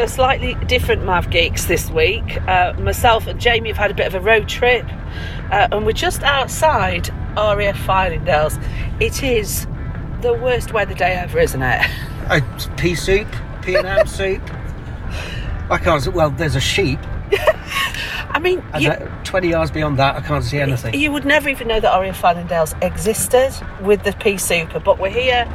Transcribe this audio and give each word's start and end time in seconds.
So, 0.00 0.06
slightly 0.06 0.54
different 0.64 1.04
Mav 1.04 1.28
Geeks 1.28 1.66
this 1.66 1.90
week. 1.90 2.40
Uh, 2.48 2.72
myself 2.78 3.26
and 3.26 3.38
Jamie 3.38 3.68
have 3.68 3.76
had 3.76 3.90
a 3.90 3.94
bit 3.94 4.06
of 4.06 4.14
a 4.14 4.20
road 4.20 4.48
trip, 4.48 4.86
uh, 5.52 5.68
and 5.70 5.84
we're 5.84 5.92
just 5.92 6.22
outside 6.22 7.10
RAF 7.36 7.76
Fylingdales. 7.76 8.58
It 8.98 9.22
is 9.22 9.66
the 10.22 10.32
worst 10.32 10.72
weather 10.72 10.94
day 10.94 11.12
ever, 11.12 11.38
isn't 11.38 11.60
it? 11.60 11.86
Uh, 12.30 12.40
pea 12.78 12.94
soup, 12.94 13.28
P 13.60 13.74
and 13.74 13.86
M 13.86 14.06
soup. 14.06 14.40
I 15.68 15.76
can't. 15.76 16.08
Well, 16.14 16.30
there's 16.30 16.56
a 16.56 16.60
sheep. 16.60 16.98
I 18.32 18.38
mean, 18.38 18.62
you, 18.78 18.90
uh, 18.90 19.24
Twenty 19.24 19.48
yards 19.48 19.70
beyond 19.70 19.98
that, 19.98 20.16
I 20.16 20.20
can't 20.20 20.44
see 20.44 20.58
anything. 20.58 20.94
you 20.94 21.12
would 21.12 21.24
never 21.24 21.48
even 21.48 21.68
know 21.68 21.80
that 21.80 21.98
RAF 21.98 22.20
Fylingdales 22.20 22.80
existed 22.82 23.52
with 23.82 24.02
the 24.02 24.12
P 24.12 24.36
Super, 24.36 24.80
but 24.80 24.98
we're 24.98 25.10
here, 25.10 25.46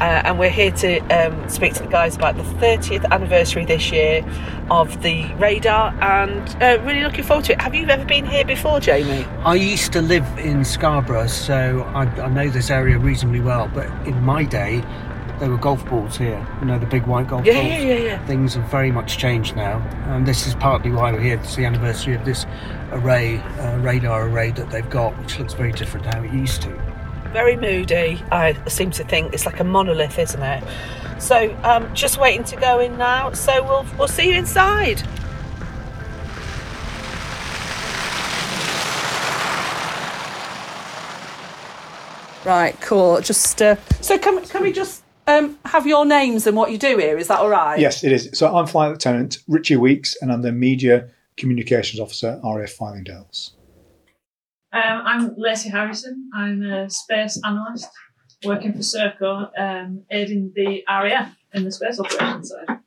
uh, 0.00 0.22
and 0.24 0.38
we're 0.38 0.50
here 0.50 0.70
to 0.72 0.98
um, 1.08 1.48
speak 1.48 1.74
to 1.74 1.82
the 1.82 1.88
guys 1.88 2.16
about 2.16 2.36
the 2.36 2.42
30th 2.42 3.08
anniversary 3.10 3.64
this 3.64 3.90
year 3.92 4.24
of 4.70 5.02
the 5.02 5.32
radar, 5.34 5.94
and 6.02 6.62
uh, 6.62 6.82
really 6.84 7.02
looking 7.02 7.24
forward 7.24 7.44
to 7.46 7.52
it. 7.52 7.60
Have 7.60 7.74
you 7.74 7.86
ever 7.86 8.04
been 8.04 8.26
here 8.26 8.44
before, 8.44 8.80
Jamie? 8.80 9.24
I 9.44 9.54
used 9.54 9.92
to 9.92 10.02
live 10.02 10.26
in 10.38 10.64
Scarborough, 10.64 11.26
so 11.26 11.82
I, 11.94 12.04
I 12.04 12.28
know 12.28 12.48
this 12.48 12.70
area 12.70 12.98
reasonably 12.98 13.40
well. 13.40 13.70
But 13.72 13.86
in 14.06 14.22
my 14.22 14.44
day, 14.44 14.82
there 15.42 15.50
were 15.50 15.56
golf 15.56 15.84
balls 15.86 16.16
here. 16.16 16.46
You 16.60 16.66
know, 16.66 16.78
the 16.78 16.86
big 16.86 17.04
white 17.04 17.26
golf 17.26 17.44
Yeah, 17.44 17.54
balls. 17.54 17.66
yeah, 17.66 17.78
yeah, 17.80 17.94
yeah. 17.94 18.26
Things 18.26 18.54
have 18.54 18.62
very 18.70 18.92
much 18.92 19.18
changed 19.18 19.56
now, 19.56 19.78
and 20.06 20.24
this 20.24 20.46
is 20.46 20.54
partly 20.54 20.92
why 20.92 21.10
we're 21.10 21.18
here. 21.18 21.36
It's 21.36 21.56
the 21.56 21.64
anniversary 21.64 22.14
of 22.14 22.24
this 22.24 22.46
array, 22.92 23.38
uh, 23.58 23.76
radar 23.78 24.28
array 24.28 24.52
that 24.52 24.70
they've 24.70 24.88
got, 24.88 25.18
which 25.18 25.40
looks 25.40 25.52
very 25.52 25.72
different 25.72 26.04
to 26.06 26.16
how 26.16 26.22
it 26.22 26.32
used 26.32 26.62
to. 26.62 26.68
Very 27.32 27.56
moody. 27.56 28.22
I 28.30 28.56
seem 28.68 28.92
to 28.92 29.02
think 29.02 29.34
it's 29.34 29.44
like 29.44 29.58
a 29.58 29.64
monolith, 29.64 30.16
isn't 30.16 30.40
it? 30.40 30.62
So, 31.18 31.58
um, 31.64 31.92
just 31.92 32.18
waiting 32.18 32.44
to 32.44 32.54
go 32.54 32.78
in 32.78 32.96
now. 32.96 33.32
So 33.32 33.64
we'll 33.64 33.86
we'll 33.98 34.06
see 34.06 34.28
you 34.28 34.34
inside. 34.36 35.02
Right, 42.44 42.80
cool. 42.80 43.20
Just 43.20 43.60
uh, 43.60 43.74
so 44.00 44.18
can 44.18 44.44
can 44.46 44.62
we 44.62 44.70
just 44.72 45.01
um, 45.26 45.58
have 45.64 45.86
your 45.86 46.04
names 46.04 46.46
and 46.46 46.56
what 46.56 46.70
you 46.70 46.78
do 46.78 46.98
here? 46.98 47.16
Is 47.18 47.28
that 47.28 47.38
all 47.38 47.48
right? 47.48 47.78
Yes, 47.78 48.04
it 48.04 48.12
is. 48.12 48.30
So 48.32 48.54
I'm 48.54 48.66
Flight 48.66 48.90
Lieutenant 48.90 49.38
Richie 49.48 49.76
Weeks, 49.76 50.16
and 50.20 50.32
I'm 50.32 50.42
the 50.42 50.52
Media 50.52 51.08
Communications 51.36 52.00
Officer, 52.00 52.40
RAF 52.44 52.76
Fylingdales. 52.76 53.52
Um, 54.72 55.02
I'm 55.04 55.34
Lacey 55.36 55.68
Harrison. 55.68 56.30
I'm 56.34 56.62
a 56.62 56.88
space 56.88 57.40
analyst 57.44 57.88
working 58.44 58.72
for 58.72 58.78
Serco, 58.78 59.50
um, 59.58 60.04
aiding 60.10 60.52
the 60.54 60.82
RAF 60.88 61.34
in 61.52 61.64
the 61.64 61.72
space 61.72 62.00
operations 62.00 62.50
side. 62.50 62.78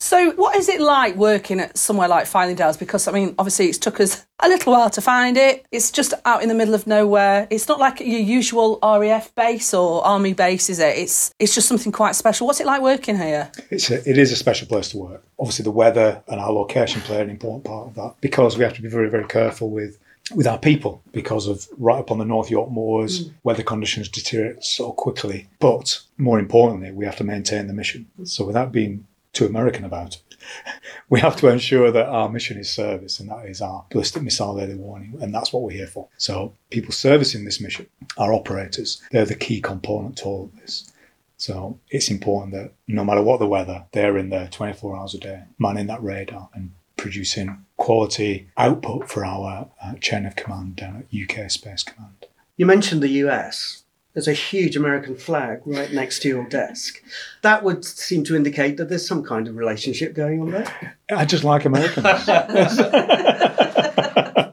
So, 0.00 0.30
what 0.32 0.54
is 0.54 0.68
it 0.68 0.80
like 0.80 1.16
working 1.16 1.58
at 1.58 1.76
somewhere 1.76 2.06
like 2.06 2.26
Fylingdales? 2.26 2.78
Because 2.78 3.08
I 3.08 3.12
mean, 3.12 3.34
obviously, 3.36 3.66
it's 3.66 3.78
took 3.78 3.98
us 3.98 4.24
a 4.38 4.48
little 4.48 4.72
while 4.72 4.90
to 4.90 5.00
find 5.00 5.36
it. 5.36 5.66
It's 5.72 5.90
just 5.90 6.14
out 6.24 6.42
in 6.42 6.48
the 6.48 6.54
middle 6.54 6.74
of 6.74 6.86
nowhere. 6.86 7.48
It's 7.50 7.66
not 7.66 7.80
like 7.80 7.98
your 7.98 8.20
usual 8.20 8.78
RAF 8.80 9.34
base 9.34 9.74
or 9.74 10.06
army 10.06 10.34
base, 10.34 10.70
is 10.70 10.78
it? 10.78 10.96
It's 10.96 11.34
it's 11.40 11.52
just 11.52 11.66
something 11.66 11.90
quite 11.90 12.14
special. 12.14 12.46
What's 12.46 12.60
it 12.60 12.66
like 12.66 12.80
working 12.80 13.16
here? 13.16 13.50
It's 13.70 13.90
a, 13.90 14.08
it 14.08 14.18
is 14.18 14.30
a 14.30 14.36
special 14.36 14.68
place 14.68 14.88
to 14.90 14.98
work. 14.98 15.24
Obviously, 15.38 15.64
the 15.64 15.72
weather 15.72 16.22
and 16.28 16.38
our 16.40 16.52
location 16.52 17.00
play 17.00 17.20
an 17.20 17.28
important 17.28 17.64
part 17.64 17.88
of 17.88 17.94
that 17.96 18.14
because 18.20 18.56
we 18.56 18.62
have 18.62 18.74
to 18.74 18.82
be 18.82 18.88
very, 18.88 19.10
very 19.10 19.26
careful 19.26 19.68
with 19.68 19.98
with 20.32 20.46
our 20.46 20.58
people 20.58 21.02
because 21.12 21.48
of 21.48 21.66
right 21.76 21.98
up 21.98 22.10
on 22.10 22.18
the 22.18 22.24
North 22.24 22.50
York 22.50 22.70
moors, 22.70 23.28
mm. 23.28 23.32
weather 23.42 23.62
conditions 23.62 24.08
deteriorate 24.08 24.62
so 24.62 24.92
quickly. 24.92 25.48
But 25.58 26.00
more 26.18 26.38
importantly, 26.38 26.92
we 26.92 27.04
have 27.04 27.16
to 27.16 27.24
maintain 27.24 27.66
the 27.66 27.72
mission. 27.72 28.06
So 28.24 28.44
without 28.44 28.70
being 28.70 29.06
too 29.32 29.46
American 29.46 29.84
about 29.84 30.16
it, 30.16 30.36
we 31.08 31.20
have 31.20 31.36
to 31.36 31.48
ensure 31.48 31.90
that 31.90 32.06
our 32.06 32.28
mission 32.28 32.58
is 32.58 32.72
service, 32.72 33.20
and 33.20 33.30
that 33.30 33.46
is 33.46 33.60
our 33.60 33.84
ballistic 33.90 34.22
missile 34.22 34.60
early 34.60 34.74
warning, 34.74 35.16
and 35.20 35.34
that's 35.34 35.52
what 35.52 35.62
we're 35.62 35.70
here 35.70 35.86
for. 35.86 36.08
So 36.16 36.54
people 36.70 36.92
servicing 36.92 37.44
this 37.44 37.60
mission, 37.60 37.86
our 38.16 38.32
operators, 38.32 39.02
they're 39.10 39.24
the 39.24 39.34
key 39.34 39.60
component 39.60 40.16
to 40.18 40.24
all 40.24 40.44
of 40.44 40.60
this. 40.60 40.92
So 41.36 41.78
it's 41.90 42.10
important 42.10 42.52
that 42.54 42.72
no 42.88 43.04
matter 43.04 43.22
what 43.22 43.38
the 43.38 43.46
weather, 43.46 43.84
they're 43.92 44.18
in 44.18 44.28
there 44.28 44.48
24 44.48 44.96
hours 44.96 45.14
a 45.14 45.18
day, 45.18 45.44
manning 45.58 45.86
that 45.86 46.02
radar 46.02 46.48
and 46.52 46.72
producing 46.96 47.64
quality 47.76 48.50
output 48.56 49.08
for 49.08 49.24
our 49.24 49.70
uh, 49.80 49.94
chain 49.94 50.26
of 50.26 50.34
command 50.34 50.76
down 50.76 50.96
at 50.96 51.18
UK 51.18 51.48
Space 51.48 51.84
Command. 51.84 52.26
You 52.56 52.66
mentioned 52.66 53.02
the 53.02 53.24
US. 53.24 53.84
There's 54.18 54.26
a 54.26 54.32
huge 54.32 54.74
American 54.74 55.14
flag 55.14 55.60
right 55.64 55.92
next 55.92 56.22
to 56.22 56.28
your 56.28 56.44
desk. 56.48 57.00
That 57.42 57.62
would 57.62 57.84
seem 57.84 58.24
to 58.24 58.34
indicate 58.34 58.76
that 58.76 58.88
there's 58.88 59.06
some 59.06 59.22
kind 59.22 59.46
of 59.46 59.54
relationship 59.54 60.12
going 60.12 60.40
on 60.40 60.50
there. 60.50 60.96
I 61.08 61.24
just 61.24 61.44
like 61.44 61.64
Americans. 61.64 62.04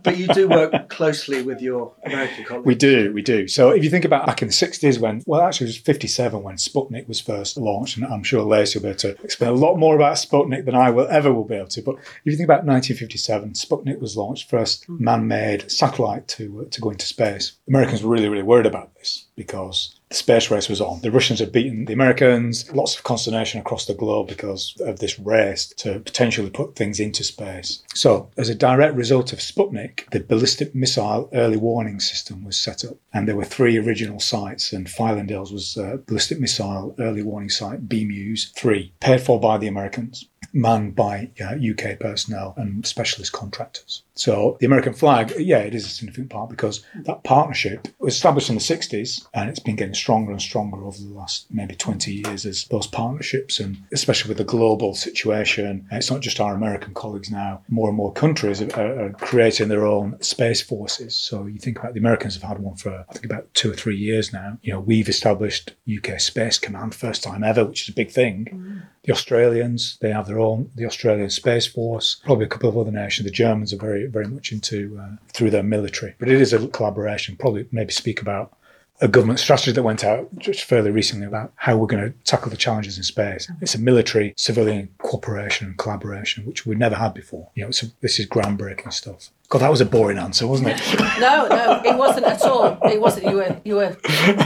But 0.05 0.17
you 0.17 0.27
do 0.27 0.47
work 0.47 0.89
closely 0.89 1.41
with 1.41 1.61
your 1.61 1.93
American 2.05 2.45
colleagues. 2.45 2.65
We 2.65 2.75
do, 2.75 3.11
we 3.13 3.21
do. 3.21 3.47
So 3.47 3.71
if 3.71 3.83
you 3.83 3.89
think 3.89 4.05
about 4.05 4.25
back 4.25 4.41
in 4.41 4.47
the 4.47 4.53
60s 4.53 4.99
when, 4.99 5.23
well, 5.25 5.41
actually 5.41 5.65
it 5.65 5.69
was 5.69 5.77
57 5.77 6.41
when 6.41 6.55
Sputnik 6.55 7.07
was 7.07 7.19
first 7.19 7.57
launched, 7.57 7.97
and 7.97 8.05
I'm 8.05 8.23
sure 8.23 8.43
Lacey 8.43 8.79
will 8.79 8.83
be 8.83 8.89
able 8.89 8.99
to 8.99 9.23
explain 9.23 9.51
a 9.51 9.55
lot 9.55 9.77
more 9.77 9.95
about 9.95 10.15
Sputnik 10.15 10.65
than 10.65 10.75
I 10.75 10.89
will 10.91 11.07
ever 11.07 11.33
will 11.33 11.43
be 11.43 11.55
able 11.55 11.67
to. 11.67 11.81
But 11.81 11.95
if 11.95 12.25
you 12.25 12.37
think 12.37 12.47
about 12.47 12.65
1957, 12.65 13.53
Sputnik 13.53 13.99
was 13.99 14.15
launched, 14.15 14.49
first 14.49 14.87
man-made 14.87 15.71
satellite 15.71 16.27
to, 16.29 16.61
uh, 16.61 16.69
to 16.69 16.81
go 16.81 16.91
into 16.91 17.05
space. 17.05 17.53
Americans 17.67 18.03
were 18.03 18.11
really, 18.11 18.29
really 18.29 18.43
worried 18.43 18.65
about 18.67 18.95
this 18.95 19.25
because 19.35 19.99
the 20.09 20.15
space 20.15 20.51
race 20.51 20.69
was 20.69 20.81
on. 20.81 21.01
The 21.01 21.11
Russians 21.11 21.39
had 21.39 21.51
beaten 21.51 21.85
the 21.85 21.93
Americans, 21.93 22.71
lots 22.73 22.95
of 22.95 23.03
consternation 23.03 23.59
across 23.59 23.85
the 23.85 23.93
globe 23.93 24.27
because 24.27 24.75
of 24.81 24.99
this 24.99 25.19
race 25.19 25.67
to 25.77 25.99
potentially 25.99 26.49
put 26.49 26.75
things 26.75 26.99
into 26.99 27.23
space. 27.23 27.83
So, 27.93 28.29
as 28.37 28.49
a 28.49 28.55
direct 28.55 28.95
result 28.95 29.33
of 29.33 29.39
Sputnik, 29.39 30.09
the 30.11 30.19
ballistic 30.19 30.75
missile 30.75 31.29
early 31.33 31.57
warning 31.57 31.99
system 31.99 32.43
was 32.43 32.57
set 32.57 32.85
up. 32.85 32.97
And 33.13 33.27
there 33.27 33.35
were 33.35 33.45
three 33.45 33.77
original 33.77 34.19
sites, 34.19 34.73
and 34.73 34.87
Fylingdales 34.87 35.51
was 35.51 35.77
uh, 35.77 35.97
ballistic 36.05 36.39
missile 36.39 36.95
early 36.99 37.23
warning 37.23 37.49
site, 37.49 37.87
BMEWS 37.87 38.53
3, 38.53 38.93
paid 38.99 39.21
for 39.21 39.39
by 39.39 39.57
the 39.57 39.67
Americans 39.67 40.25
manned 40.55 40.95
by 40.95 41.29
uh, 41.41 41.55
UK 41.55 41.99
personnel 41.99 42.53
and 42.57 42.87
specialist 42.87 43.33
contractors. 43.33 44.03
So 44.15 44.55
the 44.61 44.65
American 44.65 44.93
flag, 44.93 45.33
yeah, 45.37 45.59
it 45.59 45.75
is 45.75 45.85
a 45.85 45.89
significant 45.89 46.29
part 46.29 46.49
because 46.49 46.83
that 47.03 47.23
partnership 47.25 47.89
was 47.99 48.15
established 48.15 48.49
in 48.49 48.55
the 48.55 48.61
60s 48.61 49.27
and 49.33 49.49
it's 49.49 49.59
been 49.59 49.75
getting 49.75 49.93
stronger 49.93 50.31
and 50.31 50.41
stronger 50.41 50.85
over 50.85 50.97
the 50.97 51.13
last 51.13 51.47
maybe 51.51 51.75
20 51.75 52.13
years 52.13 52.45
as 52.45 52.63
those 52.65 52.87
partnerships 52.87 53.59
and 53.59 53.77
especially 53.91 54.29
with 54.29 54.37
the 54.37 54.45
global 54.45 54.95
situation, 54.95 55.85
it's 55.91 56.09
not 56.09 56.21
just 56.21 56.39
our 56.39 56.55
American 56.55 56.93
colleagues 56.93 57.29
now, 57.29 57.61
more 57.67 57.89
and 57.89 57.97
more 57.97 58.13
countries 58.13 58.61
are, 58.61 59.05
are 59.05 59.13
creating 59.13 59.67
their 59.67 59.85
own 59.85 60.21
space 60.21 60.61
forces. 60.61 61.13
So 61.15 61.45
you 61.45 61.59
think 61.59 61.77
about 61.79 61.93
the 61.93 61.99
Americans 61.99 62.35
have 62.35 62.43
had 62.43 62.59
one 62.59 62.75
for 62.75 63.05
I 63.09 63.13
think 63.13 63.25
about 63.25 63.53
two 63.53 63.71
or 63.71 63.75
three 63.75 63.97
years 63.97 64.31
now. 64.31 64.57
You 64.61 64.73
know, 64.73 64.79
we've 64.79 65.09
established 65.09 65.73
UK 65.93 66.21
Space 66.21 66.57
Command 66.57 66.95
first 66.95 67.23
time 67.23 67.43
ever, 67.43 67.65
which 67.65 67.83
is 67.83 67.89
a 67.89 67.93
big 67.93 68.11
thing. 68.11 68.83
The 69.05 69.13
Australians, 69.13 69.97
they 70.01 70.11
have 70.11 70.25
their 70.25 70.39
own, 70.39 70.71
the 70.73 70.85
Australian 70.85 71.29
Space 71.29 71.67
Force, 71.67 72.17
probably 72.25 72.45
a 72.45 72.49
couple 72.49 72.69
of 72.69 72.77
other 72.77 72.91
nations. 72.91 73.25
The 73.25 73.31
Germans 73.31 73.71
are 73.71 73.77
very, 73.77 74.07
very 74.07 74.25
much 74.25 74.51
into, 74.51 74.99
uh, 74.99 75.15
through 75.31 75.51
their 75.51 75.63
military. 75.63 76.15
But 76.17 76.29
it 76.29 76.41
is 76.41 76.53
a 76.53 76.67
collaboration. 76.69 77.35
Probably 77.37 77.67
maybe 77.71 77.91
speak 77.91 78.19
about 78.19 78.57
a 79.01 79.07
government 79.07 79.39
strategy 79.39 79.71
that 79.71 79.83
went 79.83 80.03
out 80.03 80.29
just 80.37 80.63
fairly 80.63 80.89
recently 80.89 81.25
about 81.25 81.51
how 81.55 81.75
we're 81.75 81.87
going 81.87 82.03
to 82.03 82.17
tackle 82.23 82.49
the 82.49 82.57
challenges 82.57 82.97
in 82.97 83.03
space. 83.03 83.51
It's 83.61 83.75
a 83.75 83.79
military 83.79 84.33
civilian 84.37 84.89
cooperation 84.99 85.67
and 85.67 85.77
collaboration, 85.77 86.45
which 86.45 86.65
we've 86.65 86.77
never 86.77 86.95
had 86.95 87.13
before. 87.13 87.49
You 87.55 87.65
know, 87.65 87.71
so 87.71 87.87
this 88.01 88.19
is 88.19 88.27
groundbreaking 88.27 88.93
stuff. 88.93 89.31
God, 89.49 89.59
that 89.59 89.69
was 89.69 89.81
a 89.81 89.85
boring 89.85 90.17
answer, 90.17 90.47
wasn't 90.47 90.69
it? 90.69 90.81
No, 91.19 91.47
no, 91.47 91.81
it 91.85 91.97
wasn't 91.97 92.25
at 92.25 92.41
all. 92.41 92.77
It 92.83 92.99
wasn't. 92.99 93.27
You 93.27 93.37
were, 93.37 93.61
you 93.63 93.75
were, 93.75 93.95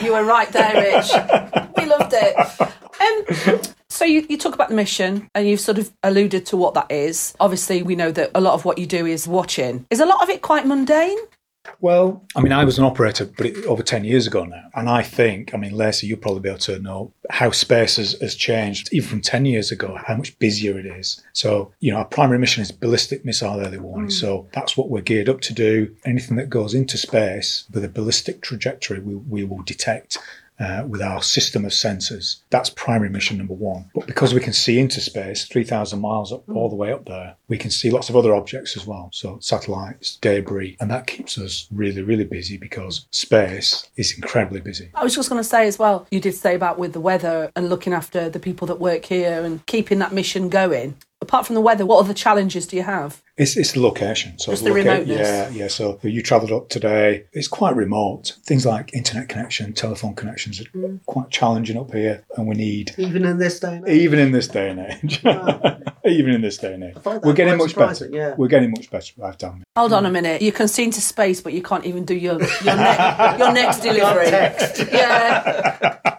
you 0.03 0.11
were 0.13 0.23
right 0.23 0.49
there, 0.49 0.75
Rich. 0.75 1.11
We 1.77 1.85
loved 1.85 2.13
it. 2.13 2.35
Um, 3.01 3.61
so 3.89 4.05
you, 4.05 4.25
you 4.29 4.37
talk 4.37 4.53
about 4.53 4.69
the 4.69 4.75
mission, 4.75 5.29
and 5.33 5.47
you've 5.47 5.59
sort 5.59 5.79
of 5.79 5.91
alluded 6.03 6.45
to 6.47 6.57
what 6.57 6.73
that 6.75 6.91
is. 6.91 7.33
Obviously, 7.39 7.81
we 7.81 7.95
know 7.95 8.11
that 8.11 8.31
a 8.35 8.41
lot 8.41 8.53
of 8.53 8.65
what 8.65 8.77
you 8.77 8.85
do 8.85 9.05
is 9.05 9.27
watching. 9.27 9.85
Is 9.89 9.99
a 9.99 10.05
lot 10.05 10.21
of 10.21 10.29
it 10.29 10.41
quite 10.41 10.65
mundane? 10.67 11.17
Well, 11.81 12.25
I 12.35 12.41
mean, 12.41 12.51
I 12.51 12.63
was 12.65 12.77
an 12.77 12.83
operator, 12.83 13.25
but 13.25 13.45
it, 13.45 13.65
over 13.65 13.83
10 13.83 14.03
years 14.03 14.27
ago 14.27 14.45
now. 14.45 14.63
And 14.73 14.89
I 14.89 15.01
think, 15.01 15.53
I 15.53 15.57
mean, 15.57 15.73
Lacey, 15.73 16.07
you'll 16.07 16.17
probably 16.17 16.41
be 16.41 16.49
able 16.49 16.59
to 16.59 16.79
know 16.79 17.13
how 17.29 17.51
space 17.51 17.97
has, 17.97 18.13
has 18.21 18.35
changed, 18.35 18.89
even 18.91 19.09
from 19.09 19.21
10 19.21 19.45
years 19.45 19.71
ago, 19.71 19.97
how 20.05 20.15
much 20.15 20.37
busier 20.39 20.77
it 20.79 20.85
is. 20.85 21.23
So, 21.33 21.71
you 21.79 21.91
know, 21.91 21.97
our 21.97 22.05
primary 22.05 22.39
mission 22.39 22.61
is 22.61 22.71
ballistic 22.71 23.23
missile 23.25 23.59
early 23.59 23.77
warning. 23.77 24.09
Mm. 24.09 24.13
So 24.13 24.47
that's 24.53 24.75
what 24.75 24.89
we're 24.89 25.01
geared 25.01 25.29
up 25.29 25.41
to 25.41 25.53
do. 25.53 25.95
Anything 26.05 26.37
that 26.37 26.49
goes 26.49 26.73
into 26.73 26.97
space 26.97 27.65
with 27.71 27.83
a 27.83 27.89
ballistic 27.89 28.41
trajectory, 28.41 28.99
we, 28.99 29.15
we 29.15 29.43
will 29.43 29.63
detect. 29.63 30.17
Uh, 30.59 30.83
with 30.85 31.01
our 31.01 31.21
system 31.21 31.63
of 31.63 31.71
sensors. 31.71 32.41
That's 32.49 32.69
primary 32.69 33.09
mission 33.09 33.37
number 33.37 33.53
one. 33.53 33.89
But 33.95 34.07
because 34.07 34.33
we 34.33 34.41
can 34.41 34.51
see 34.51 34.77
into 34.77 34.99
space, 34.99 35.45
3,000 35.45 36.01
miles 36.01 36.33
up, 36.33 36.43
all 36.49 36.67
the 36.67 36.75
way 36.75 36.91
up 36.91 37.05
there, 37.05 37.37
we 37.47 37.57
can 37.57 37.71
see 37.71 37.89
lots 37.89 38.09
of 38.09 38.17
other 38.17 38.35
objects 38.35 38.75
as 38.75 38.85
well. 38.85 39.09
So 39.13 39.37
satellites, 39.39 40.17
debris, 40.17 40.75
and 40.81 40.91
that 40.91 41.07
keeps 41.07 41.37
us 41.37 41.67
really, 41.71 42.01
really 42.01 42.25
busy 42.25 42.57
because 42.57 43.07
space 43.11 43.89
is 43.95 44.13
incredibly 44.13 44.59
busy. 44.59 44.91
I 44.95 45.03
was 45.05 45.15
just 45.15 45.29
going 45.29 45.39
to 45.41 45.47
say 45.47 45.65
as 45.65 45.79
well, 45.79 46.05
you 46.11 46.19
did 46.19 46.35
say 46.35 46.55
about 46.55 46.77
with 46.77 46.91
the 46.91 46.99
weather 46.99 47.53
and 47.55 47.69
looking 47.69 47.93
after 47.93 48.29
the 48.29 48.39
people 48.39 48.67
that 48.67 48.81
work 48.81 49.05
here 49.05 49.41
and 49.45 49.65
keeping 49.65 49.99
that 49.99 50.11
mission 50.11 50.49
going. 50.49 50.97
apart 51.21 51.45
from 51.45 51.53
the 51.53 51.61
weather, 51.61 51.85
what 51.85 51.99
other 51.99 52.13
challenges 52.13 52.65
do 52.65 52.75
you 52.75 52.83
have? 52.83 53.21
It's, 53.39 53.55
it's 53.57 53.71
the 53.71 53.79
location. 53.81 54.37
So 54.37 54.51
Just 54.51 54.63
the 54.65 54.69
loca- 54.69 54.81
remoteness. 54.83 55.17
Yeah, 55.27 55.49
yeah. 55.49 55.67
So 55.69 55.97
you 56.03 56.21
travelled 56.21 56.51
up 56.51 56.69
today. 56.69 57.23
It's 57.33 57.47
quite 57.47 57.75
remote. 57.75 58.35
Things 58.45 58.65
like 58.65 58.93
internet 58.93 59.29
connection, 59.29 59.73
telephone 59.73 60.13
connections 60.13 60.59
are 60.61 60.65
Mm. 60.75 60.99
quite 61.05 61.29
challenging 61.29 61.77
up 61.77 61.93
here, 61.93 62.23
and 62.37 62.47
we 62.47 62.55
need 62.55 62.93
Even 62.97 63.23
in 63.25 63.37
this 63.39 63.59
day 63.59 63.77
and 63.77 63.87
age. 63.87 64.01
even 64.01 64.19
in 64.19 64.31
this 64.33 64.47
day 64.49 64.69
and 64.69 64.79
age. 64.81 65.21
even 66.05 66.33
in 66.35 66.41
this 66.41 66.57
day 66.57 66.73
and 66.73 66.83
age, 66.83 66.95
we're 67.23 67.33
getting 67.33 67.57
much 67.57 67.75
better. 67.75 68.07
yeah. 68.11 68.35
We're 68.37 68.47
getting 68.49 68.71
much 68.71 68.89
better. 68.91 69.13
I've 69.23 69.37
done. 69.37 69.63
Hold 69.77 69.93
on 69.93 70.05
a 70.05 70.11
minute. 70.11 70.41
You 70.41 70.51
can 70.51 70.67
see 70.67 70.83
into 70.83 71.01
space, 71.01 71.39
but 71.41 71.53
you 71.53 71.61
can't 71.63 71.85
even 71.85 72.03
do 72.05 72.13
your 72.15 72.39
your, 72.63 72.75
ne- 72.75 73.37
your 73.39 73.53
next 73.53 73.79
delivery. 73.87 74.27
Yeah. 74.91 75.95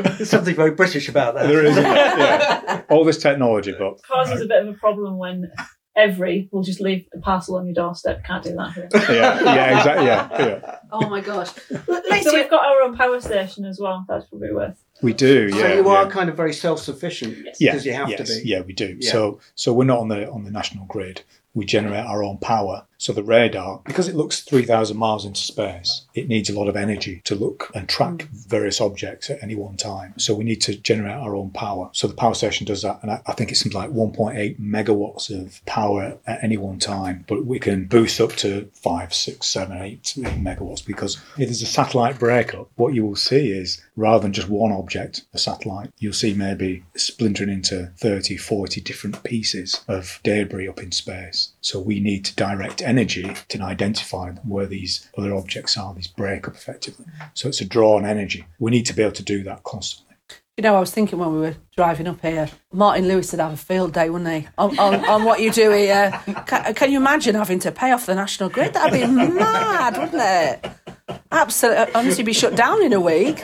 There's 0.00 0.30
something 0.30 0.54
very 0.54 0.72
British 0.72 1.08
about 1.08 1.34
that. 1.34 1.46
There 1.46 1.64
is 1.64 1.72
isn't 1.72 1.82
there? 1.82 1.94
yeah. 1.94 2.82
all 2.90 3.04
this 3.04 3.18
technology, 3.18 3.74
but 3.78 4.02
causes 4.02 4.40
a 4.40 4.46
bit 4.46 4.62
of 4.62 4.68
a 4.68 4.78
problem 4.78 5.18
when 5.18 5.50
every 5.94 6.48
will 6.52 6.62
just 6.62 6.80
leave 6.80 7.06
a 7.14 7.18
parcel 7.18 7.56
on 7.56 7.66
your 7.66 7.74
doorstep. 7.74 8.24
Can't 8.24 8.42
do 8.42 8.54
that 8.54 8.72
here. 8.72 8.88
yeah, 8.94 9.42
yeah, 9.42 9.78
exactly. 9.78 10.06
Yeah, 10.06 10.28
yeah. 10.38 10.78
Oh 10.90 11.08
my 11.08 11.20
gosh. 11.20 11.50
so 11.68 12.34
we've 12.34 12.50
got 12.50 12.64
our 12.64 12.82
own 12.82 12.96
power 12.96 13.20
station 13.20 13.64
as 13.64 13.78
well. 13.80 14.04
That's 14.08 14.26
probably 14.26 14.52
worth. 14.52 14.82
We 15.02 15.12
do. 15.12 15.50
So 15.50 15.58
Yeah, 15.58 15.74
you 15.74 15.84
yeah. 15.84 15.96
are 15.96 16.10
kind 16.10 16.30
of 16.30 16.36
very 16.36 16.52
self-sufficient 16.52 17.36
yeah, 17.58 17.72
because 17.72 17.84
you 17.86 17.92
have 17.92 18.08
yes, 18.08 18.18
to 18.18 18.42
be. 18.42 18.48
Yeah, 18.48 18.60
we 18.60 18.72
do. 18.72 18.96
Yeah. 19.00 19.12
So 19.12 19.40
so 19.54 19.72
we're 19.72 19.84
not 19.84 19.98
on 19.98 20.08
the 20.08 20.30
on 20.30 20.44
the 20.44 20.50
national 20.50 20.86
grid. 20.86 21.22
We 21.54 21.64
generate 21.66 22.06
our 22.06 22.22
own 22.22 22.38
power. 22.38 22.86
So 23.02 23.12
the 23.12 23.24
radar, 23.24 23.80
because 23.84 24.06
it 24.06 24.14
looks 24.14 24.42
three 24.42 24.64
thousand 24.64 24.96
miles 24.96 25.24
into 25.24 25.40
space, 25.40 26.02
it 26.14 26.28
needs 26.28 26.48
a 26.48 26.56
lot 26.56 26.68
of 26.68 26.76
energy 26.76 27.20
to 27.24 27.34
look 27.34 27.68
and 27.74 27.88
track 27.88 28.12
mm. 28.18 28.28
various 28.28 28.80
objects 28.80 29.28
at 29.28 29.42
any 29.42 29.56
one 29.56 29.76
time. 29.76 30.14
So 30.18 30.34
we 30.34 30.44
need 30.44 30.60
to 30.62 30.76
generate 30.76 31.16
our 31.16 31.34
own 31.34 31.50
power. 31.50 31.90
So 31.94 32.06
the 32.06 32.14
power 32.14 32.34
station 32.34 32.64
does 32.64 32.82
that, 32.82 33.00
and 33.02 33.10
I, 33.10 33.20
I 33.26 33.32
think 33.32 33.50
it's 33.50 33.66
like 33.74 33.90
one 33.90 34.12
point 34.12 34.38
eight 34.38 34.62
megawatts 34.62 35.30
of 35.36 35.64
power 35.66 36.16
at 36.28 36.44
any 36.44 36.56
one 36.56 36.78
time. 36.78 37.24
But 37.26 37.44
we 37.44 37.58
can 37.58 37.86
boost 37.86 38.20
up 38.20 38.32
to 38.36 38.70
five, 38.72 39.12
six, 39.12 39.48
seven, 39.48 39.78
eight, 39.78 40.14
eight 40.18 40.40
megawatts 40.40 40.86
because 40.86 41.16
if 41.38 41.48
there's 41.48 41.62
a 41.62 41.66
satellite 41.66 42.20
breakup, 42.20 42.70
what 42.76 42.94
you 42.94 43.04
will 43.04 43.16
see 43.16 43.50
is 43.50 43.82
rather 43.96 44.22
than 44.22 44.32
just 44.32 44.48
one 44.48 44.70
object, 44.70 45.22
a 45.34 45.38
satellite, 45.38 45.92
you'll 45.98 46.12
see 46.12 46.34
maybe 46.34 46.84
splintering 46.94 47.50
into 47.50 47.90
30, 47.98 48.36
40 48.36 48.80
different 48.80 49.24
pieces 49.24 49.80
of 49.88 50.20
debris 50.22 50.68
up 50.68 50.80
in 50.80 50.92
space. 50.92 51.41
So 51.60 51.80
we 51.80 52.00
need 52.00 52.24
to 52.26 52.34
direct 52.34 52.82
energy 52.82 53.34
to 53.48 53.62
identify 53.62 54.30
where 54.30 54.66
these 54.66 55.08
other 55.16 55.34
objects 55.34 55.76
are, 55.76 55.94
these 55.94 56.06
break 56.08 56.48
up 56.48 56.54
effectively. 56.54 57.06
So 57.34 57.48
it's 57.48 57.60
a 57.60 57.64
draw 57.64 57.96
on 57.96 58.04
energy. 58.04 58.46
We 58.58 58.70
need 58.70 58.86
to 58.86 58.94
be 58.94 59.02
able 59.02 59.12
to 59.12 59.22
do 59.22 59.42
that 59.44 59.62
constantly. 59.62 60.16
You 60.56 60.62
know, 60.62 60.76
I 60.76 60.80
was 60.80 60.90
thinking 60.90 61.18
when 61.18 61.32
we 61.32 61.40
were 61.40 61.56
driving 61.74 62.06
up 62.06 62.20
here, 62.20 62.48
Martin 62.72 63.08
Lewis 63.08 63.32
would 63.32 63.40
have 63.40 63.54
a 63.54 63.56
field 63.56 63.94
day, 63.94 64.10
wouldn't 64.10 64.30
he, 64.30 64.48
on, 64.58 64.78
on, 64.78 65.04
on 65.06 65.24
what 65.24 65.40
you 65.40 65.50
do 65.50 65.70
here. 65.70 66.10
Can, 66.46 66.74
can 66.74 66.92
you 66.92 66.98
imagine 66.98 67.34
having 67.34 67.58
to 67.60 67.72
pay 67.72 67.90
off 67.90 68.04
the 68.04 68.14
national 68.14 68.50
grid? 68.50 68.74
That'd 68.74 69.00
be 69.00 69.06
mad, 69.06 69.96
wouldn't 69.96 70.22
it? 70.22 71.18
Absolutely. 71.30 71.82
Uh, 71.84 71.98
honestly, 71.98 72.22
be 72.22 72.34
shut 72.34 72.54
down 72.54 72.82
in 72.82 72.92
a 72.92 73.00
week 73.00 73.42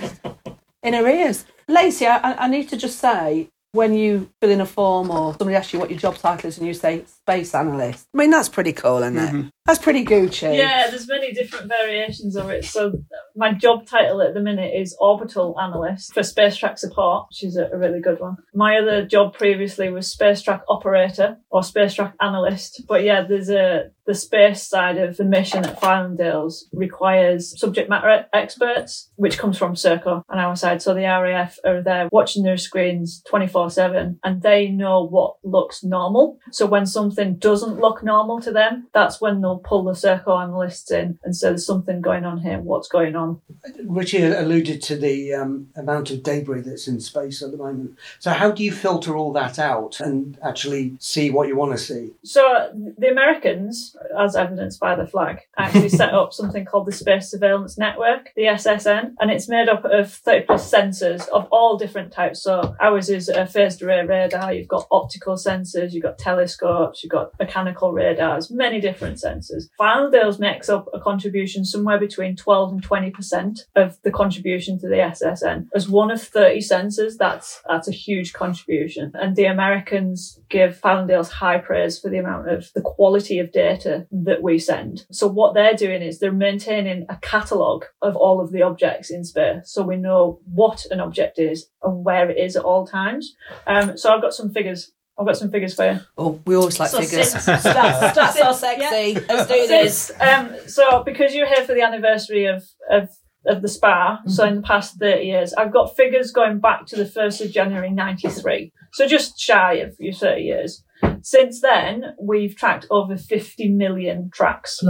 in 0.83 0.95
arrears. 0.95 1.47
Lacey, 1.67 2.07
I, 2.07 2.45
I 2.45 2.47
need 2.47 2.69
to 2.69 2.77
just 2.77 2.99
say, 2.99 3.49
when 3.73 3.95
you 3.95 4.31
fill 4.41 4.51
in 4.51 4.61
a 4.61 4.67
form 4.67 5.11
or 5.11 5.35
somebody 5.35 5.55
asks 5.55 5.73
you 5.73 5.79
what 5.79 5.91
your 5.91 5.99
job 5.99 6.17
title 6.17 6.49
is 6.49 6.59
and 6.59 6.67
you 6.67 6.75
say 6.75 7.05
space 7.29 7.55
analyst, 7.55 8.07
I 8.15 8.19
mean, 8.19 8.31
that's 8.31 8.49
pretty 8.49 8.73
cool, 8.73 8.99
isn't 8.99 9.17
it? 9.17 9.21
Mm-hmm. 9.21 9.49
That's 9.67 9.79
pretty 9.79 10.03
Gucci. 10.03 10.57
Yeah, 10.57 10.89
there's 10.89 11.07
many 11.07 11.33
different 11.33 11.69
variations 11.69 12.37
of 12.37 12.49
it. 12.49 12.65
So 12.65 13.03
my 13.37 13.53
job 13.53 13.87
title 13.87 14.23
at 14.23 14.33
the 14.33 14.41
minute 14.41 14.73
is 14.75 14.97
orbital 14.99 15.61
analyst 15.61 16.15
for 16.15 16.23
space 16.23 16.57
track 16.57 16.79
support, 16.79 17.27
which 17.29 17.45
is 17.45 17.59
a, 17.59 17.67
a 17.67 17.77
really 17.77 18.01
good 18.01 18.19
one. 18.19 18.39
My 18.55 18.79
other 18.79 19.05
job 19.05 19.35
previously 19.35 19.91
was 19.91 20.11
space 20.11 20.41
track 20.41 20.63
operator 20.71 21.37
or 21.51 21.63
space 21.63 21.93
track 21.93 22.15
analyst. 22.19 22.85
But 22.89 23.05
yeah, 23.05 23.27
there's 23.29 23.51
a 23.51 23.91
the 24.07 24.15
space 24.15 24.63
side 24.63 24.97
of 24.97 25.19
the 25.19 25.25
mission 25.25 25.67
at 25.67 25.79
Fylingdales 25.79 26.63
requires 26.73 27.61
subject 27.61 27.91
matter 27.91 28.25
experts, 28.33 29.11
which 29.17 29.37
comes 29.37 29.59
from 29.59 29.75
Serco 29.75 30.23
on 30.31 30.39
our 30.39 30.57
side. 30.57 30.81
So 30.81 30.95
the 30.95 31.03
RAF 31.03 31.59
are 31.63 31.83
there 31.83 32.09
watching 32.11 32.43
their 32.43 32.57
screens 32.57 33.23
24 33.29 33.69
7 33.69 34.19
and 34.25 34.41
they 34.41 34.69
know 34.69 35.07
what 35.07 35.37
looks 35.45 35.85
normal. 35.85 36.39
So 36.53 36.65
when 36.65 36.87
something 36.87 37.18
doesn't 37.25 37.81
look 37.81 38.03
normal 38.03 38.41
to 38.41 38.53
them, 38.53 38.89
that's 38.93 39.21
when 39.21 39.41
they'll 39.41 39.59
pull 39.59 39.85
the 39.85 39.93
Serco 39.93 40.41
analysts 40.41 40.91
in 40.91 41.19
and 41.23 41.37
say 41.37 41.49
there's 41.49 41.67
something 41.67 42.01
going 42.01 42.25
on 42.25 42.39
here. 42.39 42.59
What's 42.59 42.89
going 42.89 43.17
on? 43.17 43.41
Richie 43.85 44.25
alluded 44.25 44.83
to 44.83 44.97
the 44.97 45.35
um, 45.35 45.69
amount 45.77 46.11
of 46.11 46.23
debris 46.23 46.63
that's 46.63 46.89
in 46.89 47.01
space 47.01 47.43
at 47.43 47.51
the 47.51 47.57
moment. 47.57 47.97
So 48.19 48.31
how 48.31 48.51
do 48.51 48.63
you 48.63 48.73
filter 48.73 49.17
all 49.17 49.33
that 49.33 49.59
out 49.59 50.01
and 50.01 50.39
actually 50.43 50.97
see 51.01 51.31
what 51.31 51.49
you 51.49 51.57
want 51.57 51.73
to 51.73 51.79
see? 51.79 52.13
So 52.23 52.71
the 52.99 53.11
Americans, 53.11 53.97
as 54.19 54.37
evidenced 54.37 54.81
by 54.81 54.95
the 54.95 55.07
flag, 55.07 55.41
actually 55.57 55.89
set 55.89 56.15
up 56.15 56.33
something 56.33 56.65
called 56.65 56.87
the 56.87 56.93
Space 56.93 57.31
Surveillance 57.31 57.79
Network, 57.79 58.33
the 58.37 58.43
SSN, 58.43 59.15
and 59.21 59.31
it's 59.31 59.49
made 59.49 59.69
up 59.69 59.85
of 59.85 60.13
30 60.13 60.47
plus 60.47 60.71
sensors 60.71 61.29
of 61.29 61.47
all 61.51 61.77
different 61.77 62.13
types. 62.13 62.43
So 62.43 62.77
ours 62.81 63.09
is 63.09 63.29
a 63.29 63.47
phased 63.47 63.83
array 63.83 64.05
radar. 64.05 64.53
You've 64.53 64.69
got 64.69 64.87
optical 64.91 65.35
sensors, 65.35 65.93
you've 65.93 66.03
got 66.03 66.19
telescopes, 66.19 67.03
you've 67.09 67.21
got 67.21 67.39
mechanical 67.39 67.93
radars, 67.93 68.51
many 68.51 68.81
different 68.81 69.17
sensors. 69.17 69.65
Fylingdales 69.81 70.39
makes 70.39 70.69
up 70.69 70.89
a 70.93 71.01
contribution 71.01 71.65
somewhere 71.65 71.99
between 71.99 72.37
12 72.37 72.73
and 72.73 72.83
20 72.83 73.11
percent 73.11 73.61
of 73.75 73.99
the 74.03 74.11
contribution 74.11 74.79
to 74.79 74.89
the 74.89 74.97
SSN. 74.97 75.69
As 75.75 75.89
one 75.89 76.11
of 76.11 76.23
30 76.23 76.61
sensors, 76.61 77.15
that's 77.19 77.63
that's 77.69 77.89
a 77.89 77.93
huge 77.93 78.33
contribution. 78.33 79.13
And 79.15 79.37
the 79.37 79.47
Americans 79.47 80.41
give 80.51 80.81
Fylingdales 80.81 81.31
high 81.31 81.59
praise 81.59 81.99
for 81.99 82.11
the 82.11 82.19
amount 82.19 82.51
of 82.51 82.71
the 82.75 82.83
quality 82.83 83.39
of 83.39 83.53
data 83.53 84.07
that 84.11 84.43
we 84.43 84.59
send. 84.59 85.07
So 85.11 85.27
what 85.27 85.55
they're 85.55 85.75
doing 85.75 86.03
is 86.03 86.19
they're 86.19 86.33
maintaining 86.33 87.07
a 87.09 87.17
catalogue 87.17 87.87
of 88.03 88.17
all 88.17 88.41
of 88.41 88.53
the 88.53 88.63
objects 88.63 89.11
in 89.11 89.25
space, 89.25 89.63
so 89.65 89.83
we 89.83 89.97
know 89.97 90.41
what 90.53 90.85
an 90.91 91.01
object 91.01 91.39
is 91.39 91.69
and 91.83 92.05
where 92.05 92.31
it 92.31 92.39
is 92.39 92.57
at 92.57 92.65
all 92.65 92.87
times. 92.87 93.35
Um, 93.67 93.97
so 93.97 94.13
I've 94.13 94.23
got 94.23 94.35
some 94.35 94.51
figures. 94.51 94.93
I've 95.19 95.27
got 95.27 95.37
some 95.37 95.51
figures 95.51 95.75
for 95.75 95.91
you. 95.93 96.01
Oh, 96.17 96.41
we 96.47 96.55
always 96.55 96.79
like 96.79 96.91
So 96.91 97.01
figures. 97.01 97.31
since- 97.33 97.45
Stats, 97.47 98.13
stats 98.13 98.45
are 98.45 98.55
since- 98.55 98.59
sexy. 98.61 99.15
Let's 99.29 99.51
do 99.51 99.67
this. 99.67 100.13
Um, 100.21 100.55
so 100.67 101.03
because 101.05 101.35
you're 101.35 101.47
here 101.49 101.65
for 101.65 101.75
the 101.75 101.83
anniversary 101.83 102.47
of 102.47 102.65
of 102.91 103.09
of 103.47 103.63
the 103.63 103.69
spa, 103.69 104.21
so 104.27 104.45
in 104.45 104.57
the 104.57 104.63
past 104.63 104.99
30 104.99 105.23
years, 105.25 105.55
I've 105.55 105.73
got 105.73 105.97
figures 105.97 106.33
going 106.33 106.59
back 106.61 106.85
to 106.87 106.97
the 106.97 107.05
1st 107.05 107.47
of 107.47 107.51
January 107.53 107.91
93. 107.91 108.73
So 108.93 109.07
just 109.07 109.39
shy 109.39 109.75
of 109.75 109.95
your 109.99 110.13
30 110.13 110.43
years. 110.43 110.85
Since 111.23 111.61
then, 111.63 112.15
we've 112.21 112.57
tracked 112.57 112.87
over 112.91 113.17
50 113.17 113.69
million 113.71 114.31
tracks. 114.35 114.81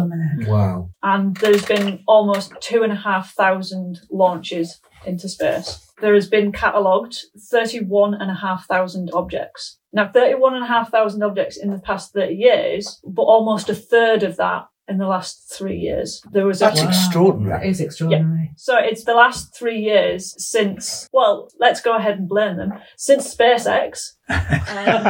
Wow. 0.47 0.91
And 1.03 1.37
there's 1.37 1.65
been 1.67 2.03
almost 2.09 2.53
two 2.61 2.83
and 2.83 2.93
a 2.93 2.97
half 2.97 3.35
thousand 3.35 4.01
launches 4.11 4.81
into 5.09 5.29
space. 5.29 5.91
There 6.01 6.15
has 6.15 6.29
been 6.29 6.53
catalogued 6.53 7.17
31 7.51 8.15
and 8.15 8.31
a 8.31 8.35
half 8.35 8.67
thousand 8.67 9.11
objects. 9.13 9.79
Now, 9.93 10.09
31 10.09 10.55
and 10.55 10.65
a 10.65 10.69
half 10.69 10.91
thousand 10.91 11.23
objects 11.23 11.57
in 11.57 11.71
the 11.71 11.79
past 11.79 12.13
30 12.13 12.35
years, 12.35 13.01
but 13.05 13.23
almost 13.23 13.69
a 13.69 13.75
third 13.75 14.23
of 14.23 14.37
that 14.37 14.67
in 14.87 14.99
the 14.99 15.07
last 15.07 15.53
three 15.53 15.77
years. 15.77 16.23
There 16.33 16.47
was 16.47 16.63
a 16.63 16.67
That's 16.67 16.83
extraordinary. 16.83 17.59
That 17.59 17.67
is 17.67 17.81
extraordinary. 17.81 18.53
so 18.57 18.77
it's 18.79 19.05
the 19.05 19.15
last 19.15 19.55
three 19.55 19.79
years 19.79 20.35
since, 20.43 21.09
well, 21.13 21.51
let's 21.61 21.81
go 21.81 21.97
ahead 21.97 22.19
and 22.19 22.29
blame 22.29 22.57
them, 22.57 22.73
since 22.97 23.35
SpaceX. 23.35 24.15
Um, 24.31 25.05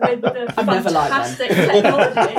with, 0.00 0.22
with 0.22 0.32
the 0.32 0.54
I've 0.56 0.66
never 0.66 0.90
liked 0.90 1.10
them. 1.10 1.22
fantastic 1.22 1.48
technology 1.48 2.34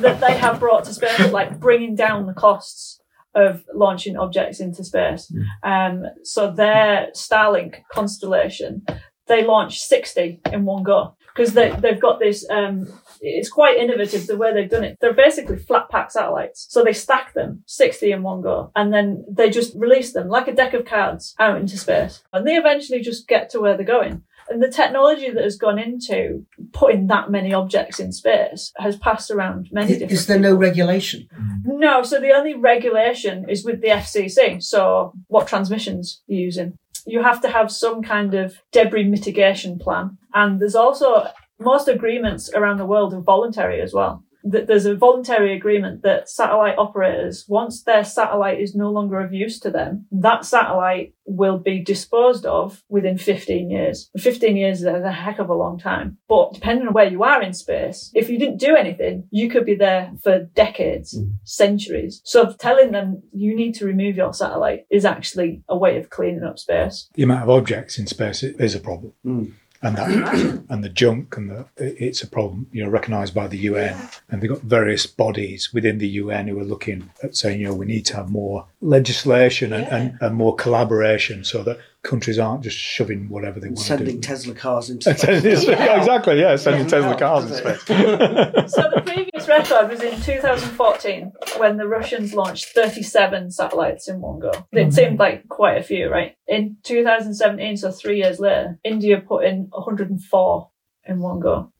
that 0.00 0.20
they 0.20 0.36
have 0.36 0.60
brought 0.60 0.84
to 0.84 0.94
space, 0.94 1.32
like 1.32 1.58
bringing 1.58 1.94
down 1.94 2.26
the 2.26 2.34
costs 2.34 3.00
of 3.34 3.64
launching 3.74 4.16
objects 4.16 4.60
into 4.60 4.84
space. 4.84 5.32
Um, 5.62 6.04
so 6.22 6.50
their 6.50 7.10
Starlink 7.14 7.82
constellation, 7.90 8.84
they 9.26 9.44
launched 9.44 9.82
60 9.82 10.40
in 10.52 10.64
one 10.64 10.82
go 10.82 11.16
because 11.34 11.54
they, 11.54 11.70
they've 11.70 12.00
got 12.00 12.18
this, 12.18 12.48
um, 12.50 12.86
it's 13.20 13.48
quite 13.48 13.78
innovative 13.78 14.26
the 14.26 14.36
way 14.36 14.52
they've 14.52 14.68
done 14.68 14.84
it. 14.84 14.98
They're 15.00 15.14
basically 15.14 15.56
flat 15.56 15.88
pack 15.88 16.10
satellites. 16.10 16.66
So 16.68 16.84
they 16.84 16.92
stack 16.92 17.32
them 17.32 17.62
60 17.66 18.12
in 18.12 18.22
one 18.22 18.42
go 18.42 18.70
and 18.76 18.92
then 18.92 19.24
they 19.30 19.48
just 19.48 19.74
release 19.74 20.12
them 20.12 20.28
like 20.28 20.48
a 20.48 20.54
deck 20.54 20.74
of 20.74 20.84
cards 20.84 21.34
out 21.38 21.58
into 21.58 21.78
space. 21.78 22.22
And 22.32 22.46
they 22.46 22.56
eventually 22.56 23.00
just 23.00 23.28
get 23.28 23.48
to 23.50 23.60
where 23.60 23.76
they're 23.76 23.86
going. 23.86 24.24
And 24.52 24.62
the 24.62 24.68
technology 24.68 25.30
that 25.30 25.42
has 25.42 25.56
gone 25.56 25.78
into 25.78 26.44
putting 26.72 27.06
that 27.06 27.30
many 27.30 27.54
objects 27.54 27.98
in 27.98 28.12
space 28.12 28.72
has 28.76 28.96
passed 28.96 29.30
around 29.30 29.68
many 29.72 29.92
different 29.92 30.12
Is 30.12 30.26
there 30.26 30.38
no 30.38 30.54
regulation? 30.54 31.26
no, 31.64 32.02
so 32.02 32.20
the 32.20 32.32
only 32.32 32.54
regulation 32.54 33.46
is 33.48 33.64
with 33.64 33.80
the 33.80 33.88
FCC. 33.88 34.62
So 34.62 35.12
what 35.28 35.48
transmissions 35.48 36.22
you're 36.26 36.40
using. 36.40 36.78
You 37.06 37.22
have 37.22 37.40
to 37.40 37.48
have 37.48 37.72
some 37.72 38.02
kind 38.02 38.34
of 38.34 38.58
debris 38.72 39.04
mitigation 39.04 39.78
plan. 39.78 40.18
And 40.34 40.60
there's 40.60 40.74
also 40.74 41.28
most 41.58 41.88
agreements 41.88 42.50
around 42.54 42.76
the 42.76 42.86
world 42.86 43.14
are 43.14 43.20
voluntary 43.20 43.80
as 43.80 43.92
well. 43.94 44.22
That 44.44 44.66
there's 44.66 44.86
a 44.86 44.96
voluntary 44.96 45.56
agreement 45.56 46.02
that 46.02 46.28
satellite 46.28 46.78
operators, 46.78 47.44
once 47.48 47.82
their 47.82 48.04
satellite 48.04 48.60
is 48.60 48.74
no 48.74 48.90
longer 48.90 49.20
of 49.20 49.32
use 49.32 49.58
to 49.60 49.70
them, 49.70 50.06
that 50.10 50.44
satellite 50.44 51.14
will 51.24 51.58
be 51.58 51.78
disposed 51.78 52.44
of 52.46 52.82
within 52.88 53.16
15 53.16 53.70
years. 53.70 54.10
15 54.18 54.56
years 54.56 54.80
is 54.80 54.86
a 54.86 55.12
heck 55.12 55.38
of 55.38 55.48
a 55.48 55.54
long 55.54 55.78
time. 55.78 56.18
But 56.28 56.54
depending 56.54 56.88
on 56.88 56.94
where 56.94 57.08
you 57.08 57.22
are 57.22 57.42
in 57.42 57.54
space, 57.54 58.10
if 58.14 58.28
you 58.28 58.38
didn't 58.38 58.58
do 58.58 58.76
anything, 58.76 59.28
you 59.30 59.48
could 59.48 59.64
be 59.64 59.74
there 59.74 60.12
for 60.22 60.40
decades, 60.40 61.16
mm. 61.16 61.32
centuries. 61.44 62.20
So 62.24 62.52
telling 62.52 62.92
them 62.92 63.22
you 63.32 63.54
need 63.54 63.74
to 63.76 63.86
remove 63.86 64.16
your 64.16 64.32
satellite 64.32 64.86
is 64.90 65.04
actually 65.04 65.62
a 65.68 65.76
way 65.76 65.98
of 65.98 66.10
cleaning 66.10 66.44
up 66.44 66.58
space. 66.58 67.08
The 67.14 67.22
amount 67.22 67.44
of 67.44 67.50
objects 67.50 67.98
in 67.98 68.06
space 68.06 68.42
is 68.42 68.74
a 68.74 68.80
problem. 68.80 69.12
Mm. 69.24 69.52
And 69.82 69.96
that, 69.96 70.08
and 70.68 70.84
the 70.84 70.88
junk, 70.88 71.36
and 71.36 71.50
the 71.50 71.66
it's 71.76 72.22
a 72.22 72.28
problem. 72.28 72.66
You 72.72 72.84
know, 72.84 72.90
recognised 72.90 73.34
by 73.34 73.48
the 73.48 73.58
UN, 73.58 73.96
and 74.30 74.40
they've 74.40 74.50
got 74.50 74.62
various 74.62 75.06
bodies 75.06 75.72
within 75.72 75.98
the 75.98 76.08
UN 76.08 76.48
who 76.48 76.58
are 76.58 76.64
looking 76.64 77.10
at 77.22 77.36
saying, 77.36 77.60
you 77.60 77.66
know, 77.66 77.74
we 77.74 77.86
need 77.86 78.06
to 78.06 78.16
have 78.16 78.30
more 78.30 78.66
legislation 78.80 79.72
and, 79.72 79.86
and, 79.88 80.18
and 80.20 80.34
more 80.36 80.54
collaboration, 80.54 81.44
so 81.44 81.62
that 81.64 81.78
countries 82.02 82.38
aren't 82.38 82.64
just 82.64 82.76
shoving 82.76 83.28
whatever 83.28 83.60
they 83.60 83.68
want 83.68 83.78
to 83.78 83.84
Sending 83.84 84.16
do. 84.16 84.20
Tesla 84.20 84.54
cars 84.54 84.90
into 84.90 85.14
space. 85.18 85.66
yeah, 85.66 85.98
exactly. 85.98 86.40
Yeah, 86.40 86.56
sending 86.56 86.86
Doesn't 86.86 87.02
Tesla 87.02 87.18
cars 87.18 87.44
in 87.44 87.50
does 87.50 87.80
space. 87.80 88.72
So 88.72 88.90
the 88.94 89.02
previous 89.04 89.48
record 89.48 89.90
was 89.90 90.02
in 90.02 90.20
2014 90.20 91.32
when 91.58 91.76
the 91.76 91.86
Russians 91.86 92.34
launched 92.34 92.66
37 92.66 93.50
satellites 93.50 94.08
in 94.08 94.20
one 94.20 94.40
go. 94.40 94.50
It 94.72 94.88
mm. 94.88 94.92
seemed 94.92 95.18
like 95.18 95.48
quite 95.48 95.78
a 95.78 95.82
few, 95.82 96.10
right? 96.10 96.34
In 96.48 96.76
2017, 96.82 97.76
so 97.76 97.90
three 97.90 98.18
years 98.18 98.40
later, 98.40 98.78
India 98.84 99.20
put 99.20 99.44
in 99.44 99.68
104 99.70 100.70
in 101.06 101.20
one 101.20 101.40
go. 101.40 101.72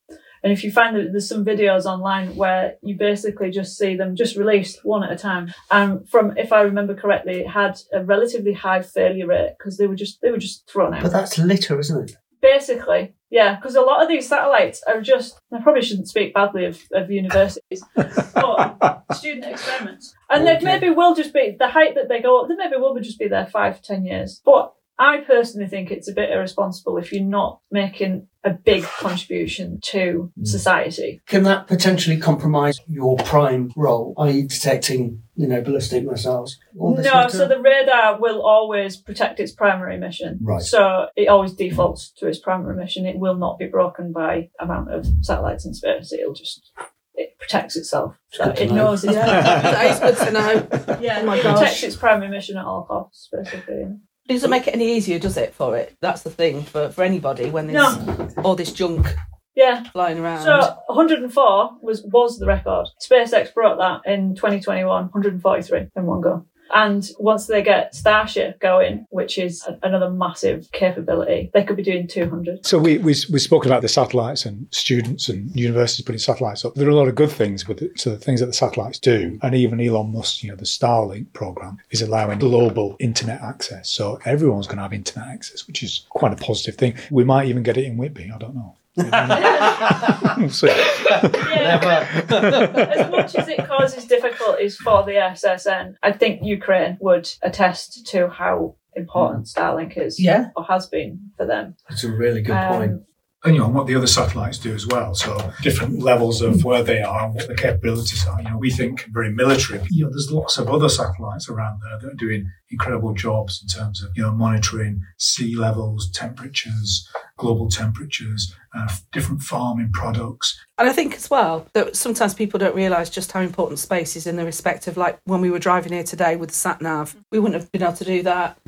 And 0.43 0.53
if 0.53 0.65
you 0.65 0.73
find 0.73 0.97
that 0.97 1.13
there's 1.13 1.29
some 1.29 1.45
videos 1.45 1.85
online 1.85 2.35
where 2.35 2.77
you 2.83 2.97
basically 2.97 3.51
just 3.51 3.79
see 3.79 3.97
them 3.97 4.17
just 4.17 4.37
released 4.37 4.85
one 4.85 5.05
at 5.05 5.13
a 5.13 5.17
time, 5.17 5.53
and 5.71 6.09
from 6.09 6.37
if 6.37 6.53
I 6.53 6.63
remember 6.63 6.95
correctly, 6.95 7.41
it 7.41 7.49
had 7.49 7.79
a 7.93 8.05
relatively 8.05 8.53
high 8.53 8.83
failure 8.83 9.27
rate 9.27 9.55
because 9.59 9.77
they 9.77 9.87
were 9.87 9.97
just 9.97 10.21
they 10.21 10.31
were 10.31 10.39
just 10.39 10.69
thrown 10.69 10.95
out. 10.95 11.03
But 11.03 11.13
that's 11.13 11.39
litter, 11.39 11.79
isn't 11.79 12.11
it? 12.11 12.17
basically 12.41 13.15
yeah 13.31 13.55
because 13.55 13.77
a 13.77 13.81
lot 13.81 14.03
of 14.03 14.09
these 14.09 14.29
satellites 14.29 14.83
are 14.89 15.01
just 15.01 15.39
i 15.53 15.61
probably 15.61 15.81
shouldn't 15.81 16.09
speak 16.09 16.35
badly 16.35 16.65
of, 16.65 16.83
of 16.93 17.09
universities 17.09 17.85
but 18.35 19.05
student 19.15 19.45
experiments. 19.45 20.15
And 20.31 20.47
they 20.47 20.59
maybe 20.61 20.91
will 20.91 21.15
just 21.15 21.33
be 21.33 21.57
the 21.59 21.69
height 21.69 21.95
that 21.95 22.09
they 22.09 22.21
go 22.21 22.41
up 22.41 22.49
they 22.49 22.55
maybe 22.55 22.77
will 22.77 22.99
just 23.01 23.19
be 23.19 23.29
there 23.29 23.47
five 23.47 23.83
ten 23.83 24.05
years. 24.05 24.41
But 24.45 24.73
i 25.03 25.19
personally 25.27 25.69
think 25.69 25.91
it's 25.91 26.09
a 26.09 26.13
bit 26.13 26.31
irresponsible 26.31 26.97
if 26.99 27.13
you're 27.13 27.25
not 27.25 27.61
making 27.71 28.27
a 28.45 28.51
big 28.51 28.85
contribution 28.85 29.79
to 29.83 30.33
hmm. 30.35 30.45
society 30.45 31.21
Can 31.27 31.45
that 31.45 31.67
potentially 31.67 32.19
compromise 32.19 32.81
your 32.89 33.17
prime 33.19 33.71
role, 33.77 34.15
i.e., 34.19 34.43
detecting, 34.43 35.23
you 35.37 35.47
know, 35.47 35.63
ballistic 35.63 36.05
missiles? 36.05 36.59
No, 36.75 36.89
litter? 36.91 37.29
so 37.31 37.49
the 37.49 37.61
radar 37.61 38.21
will 38.21 38.43
always 38.43 38.97
protect 38.97 39.39
its 39.39 39.53
primary 39.53 39.97
mission. 39.99 40.39
Right. 40.43 40.63
So 40.63 41.07
it 41.17 41.29
always 41.29 41.53
defaults 41.53 42.11
to 42.19 42.27
its 42.27 42.39
primary 42.39 42.77
mission. 42.77 43.07
It 43.07 43.19
will 43.19 43.37
not 43.37 43.59
be 43.59 43.67
broken 43.67 44.13
by 44.13 44.51
amount 44.59 44.93
of 44.93 45.07
satellites 45.21 45.65
in 45.65 45.75
space. 45.75 46.13
It'll 46.13 46.35
just 46.35 46.73
it 47.15 47.39
protects 47.39 47.77
itself. 47.77 48.17
So 48.31 48.51
it 48.51 48.71
know. 48.71 48.77
knows 48.77 49.05
its 49.05 49.15
that 49.15 49.87
is 49.87 50.01
good 50.01 50.27
to 50.27 50.33
know. 50.33 50.99
yeah, 51.01 51.21
Oh 51.21 51.27
my 51.27 51.37
it 51.37 51.43
gosh. 51.43 51.59
protects 51.59 51.83
its 51.83 51.97
primary 51.97 52.31
mission 52.31 52.57
at 52.57 52.65
all 52.65 52.85
costs, 52.85 53.29
basically. 53.31 53.85
It 54.29 54.35
doesn't 54.35 54.50
make 54.50 54.69
it 54.69 54.75
any 54.75 54.93
easier, 54.93 55.19
does 55.19 55.37
it, 55.37 55.52
for 55.55 55.76
it? 55.76 55.97
That's 56.00 56.23
the 56.23 56.31
thing 56.31 56.62
for, 56.62 56.91
for 56.91 57.02
anybody 57.02 57.50
when 57.50 57.67
there's 57.67 58.37
all 58.38 58.55
this 58.55 58.73
junk 58.73 59.14
Yeah. 59.57 59.83
flying 59.91 60.19
around. 60.19 60.43
So 60.43 60.76
104 60.87 61.79
was 61.83 62.02
was 62.05 62.38
the 62.38 62.47
record. 62.47 62.87
SpaceX 63.00 63.52
broke 63.52 63.79
that 63.79 64.00
in 64.07 64.35
2021, 64.37 64.87
143 64.87 65.88
in 65.97 66.07
one 66.07 66.21
go. 66.21 66.47
And 66.73 67.09
once 67.19 67.47
they 67.47 67.62
get 67.62 67.95
Starship 67.95 68.59
going, 68.61 69.07
which 69.11 69.38
is 69.38 69.64
a- 69.67 69.79
another 69.83 70.11
massive 70.11 70.71
capability, 70.73 71.50
they 71.52 71.64
could 71.64 71.76
be 71.76 71.83
doing 71.83 72.07
200. 72.07 72.64
So 72.67 72.79
we, 72.79 72.99
we 72.99 73.14
we've 73.31 73.43
spoken 73.43 73.71
about 73.71 73.83
the 73.83 73.88
satellites 73.88 74.47
and 74.47 74.67
students 74.71 75.29
and 75.29 75.55
universities 75.55 76.05
putting 76.05 76.19
satellites 76.19 76.64
up. 76.64 76.75
There 76.75 76.87
are 76.87 76.91
a 76.91 76.95
lot 76.95 77.09
of 77.09 77.14
good 77.14 77.31
things 77.31 77.69
with 77.69 77.83
it. 77.83 78.00
So 78.00 78.11
the 78.11 78.19
things 78.19 78.41
that 78.41 78.47
the 78.47 78.52
satellites 78.52 78.99
do, 78.99 79.38
and 79.43 79.55
even 79.55 79.81
Elon 79.81 80.12
Musk, 80.12 80.43
you 80.43 80.50
know, 80.50 80.57
the 80.57 80.64
Starlink 80.64 81.33
program 81.33 81.79
is 81.91 82.02
allowing 82.02 82.38
global 82.38 82.97
internet 82.99 83.41
access. 83.43 83.88
So 83.88 84.19
everyone's 84.25 84.67
going 84.67 84.79
to 84.79 84.83
have 84.83 84.93
internet 84.93 85.29
access, 85.29 85.67
which 85.67 85.83
is 85.83 86.07
quite 86.09 86.33
a 86.33 86.37
positive 86.37 86.76
thing. 86.76 86.95
We 87.11 87.25
might 87.25 87.49
even 87.49 87.62
get 87.62 87.76
it 87.76 87.85
in 87.85 87.97
Whitby. 87.97 88.31
I 88.35 88.38
don't 88.38 88.55
know. 88.55 88.76
We'll 88.97 90.49
see. 90.51 90.67
Yeah. 90.69 92.07
as 92.31 93.11
much 93.11 93.35
as 93.37 93.49
it 93.49 93.67
causes 93.67 94.05
difficulties 94.07 94.77
for 94.77 95.03
the 95.05 95.13
SSN, 95.13 95.95
I 96.03 96.13
think 96.13 96.41
Ukraine 96.43 96.99
would 97.01 97.31
attest 97.43 98.07
to 98.09 98.29
how 98.29 98.77
important 98.95 99.47
Starlink 99.47 99.97
is 99.97 100.21
Yeah. 100.21 100.47
or 100.57 100.65
has 100.65 100.87
been 100.87 101.31
for 101.37 101.47
them. 101.47 101.77
That's 101.89 102.05
a 102.05 102.11
really 102.13 102.43
good 102.43 102.57
Um, 102.57 102.73
point. 102.79 103.03
And 103.45 103.55
you 103.55 103.61
know 103.61 103.69
what 103.69 103.87
the 103.87 103.95
other 103.97 104.07
satellites 104.07 104.59
do 104.59 104.73
as 104.73 104.87
well. 104.87 105.15
So 105.15 105.53
different 105.63 106.01
levels 106.01 106.43
of 106.43 106.65
where 106.65 106.83
they 106.83 107.03
are 107.03 107.25
and 107.25 107.35
what 107.35 107.49
the 107.49 107.57
capabilities 107.57 108.27
are. 108.27 108.41
You 108.41 108.51
know, 108.51 108.59
we 108.59 108.71
think 108.71 109.07
very 109.13 109.33
military. 109.33 109.81
You 109.91 110.05
know, 110.05 110.11
there's 110.11 110.31
lots 110.31 110.59
of 110.59 110.69
other 110.69 110.89
satellites 110.89 111.49
around 111.49 111.81
there 111.83 111.99
that 111.99 112.15
are 112.15 112.17
doing 112.17 112.49
incredible 112.71 113.13
jobs 113.15 113.61
in 113.63 113.69
terms 113.69 114.03
of 114.03 114.11
you 114.15 114.23
know 114.23 114.33
monitoring 114.33 115.03
sea 115.19 115.57
levels, 115.57 116.11
temperatures, 116.13 117.09
global 117.37 117.69
temperatures, 117.69 118.55
uh, 118.77 118.89
different 119.13 119.43
farming 119.43 119.91
products. 119.93 120.59
And 120.79 120.89
I 120.89 120.93
think 120.93 121.15
as 121.15 121.29
well 121.29 121.67
that 121.75 121.97
sometimes 121.97 122.35
people 122.35 122.59
don't 122.59 122.77
realise 122.77 123.11
just 123.11 123.33
how 123.33 123.41
important 123.41 123.79
space 123.79 124.15
is 124.17 124.27
in 124.27 124.37
the 124.37 124.45
respect 124.45 124.87
of 124.87 124.97
like 124.97 125.19
when 125.25 125.41
we 125.41 125.51
were 125.51 125.59
driving 125.59 125.93
here 125.93 126.05
today 126.05 126.37
with 126.37 126.51
the 126.51 126.55
sat 126.55 126.81
nav, 126.81 127.17
we 127.33 127.39
wouldn't 127.39 127.61
have 127.61 127.73
been 127.73 127.83
able 127.83 127.93
to 127.95 128.05
do 128.05 128.23
that. 128.23 128.59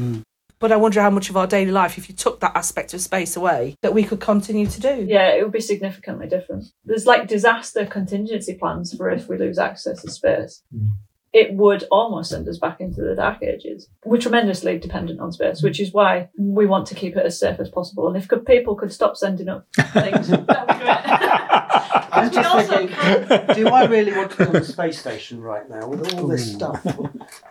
But 0.58 0.72
I 0.72 0.76
wonder 0.76 1.00
how 1.02 1.10
much 1.10 1.30
of 1.30 1.36
our 1.36 1.46
daily 1.46 1.70
life, 1.70 1.98
if 1.98 2.08
you 2.08 2.14
took 2.14 2.40
that 2.40 2.56
aspect 2.56 2.94
of 2.94 3.00
space 3.00 3.36
away, 3.36 3.76
that 3.82 3.94
we 3.94 4.04
could 4.04 4.20
continue 4.20 4.66
to 4.66 4.80
do. 4.80 5.04
Yeah, 5.08 5.34
it 5.34 5.42
would 5.42 5.52
be 5.52 5.60
significantly 5.60 6.26
different. 6.26 6.64
There's 6.84 7.06
like 7.06 7.28
disaster 7.28 7.86
contingency 7.86 8.54
plans 8.54 8.94
for 8.94 9.10
if 9.10 9.28
we 9.28 9.36
lose 9.36 9.58
access 9.58 10.02
to 10.02 10.10
space. 10.10 10.62
Mm. 10.74 10.90
It 11.32 11.52
would 11.54 11.84
almost 11.90 12.30
send 12.30 12.48
us 12.48 12.58
back 12.58 12.80
into 12.80 13.02
the 13.02 13.16
dark 13.16 13.42
ages. 13.42 13.88
We're 14.04 14.20
tremendously 14.20 14.78
dependent 14.78 15.18
on 15.18 15.32
space, 15.32 15.64
which 15.64 15.80
is 15.80 15.92
why 15.92 16.28
we 16.38 16.64
want 16.64 16.86
to 16.86 16.94
keep 16.94 17.16
it 17.16 17.26
as 17.26 17.40
safe 17.40 17.58
as 17.58 17.68
possible. 17.68 18.06
And 18.06 18.16
if 18.16 18.28
could, 18.28 18.46
people 18.46 18.76
could 18.76 18.92
stop 18.92 19.16
sending 19.16 19.48
up 19.48 19.66
things, 19.74 20.28
that 20.28 20.38
would 20.38 20.46
be 20.46 20.84
great. 20.84 21.63
I'm 21.74 22.30
just 22.30 22.68
thinking, 22.70 22.96
do 23.54 23.68
I 23.68 23.84
really 23.86 24.12
want 24.12 24.30
to 24.32 24.36
be 24.36 24.44
on 24.44 24.52
the 24.52 24.64
space 24.64 24.98
station 24.98 25.40
right 25.40 25.68
now 25.68 25.88
with 25.88 26.14
all 26.14 26.28
this 26.28 26.52
stuff 26.52 26.86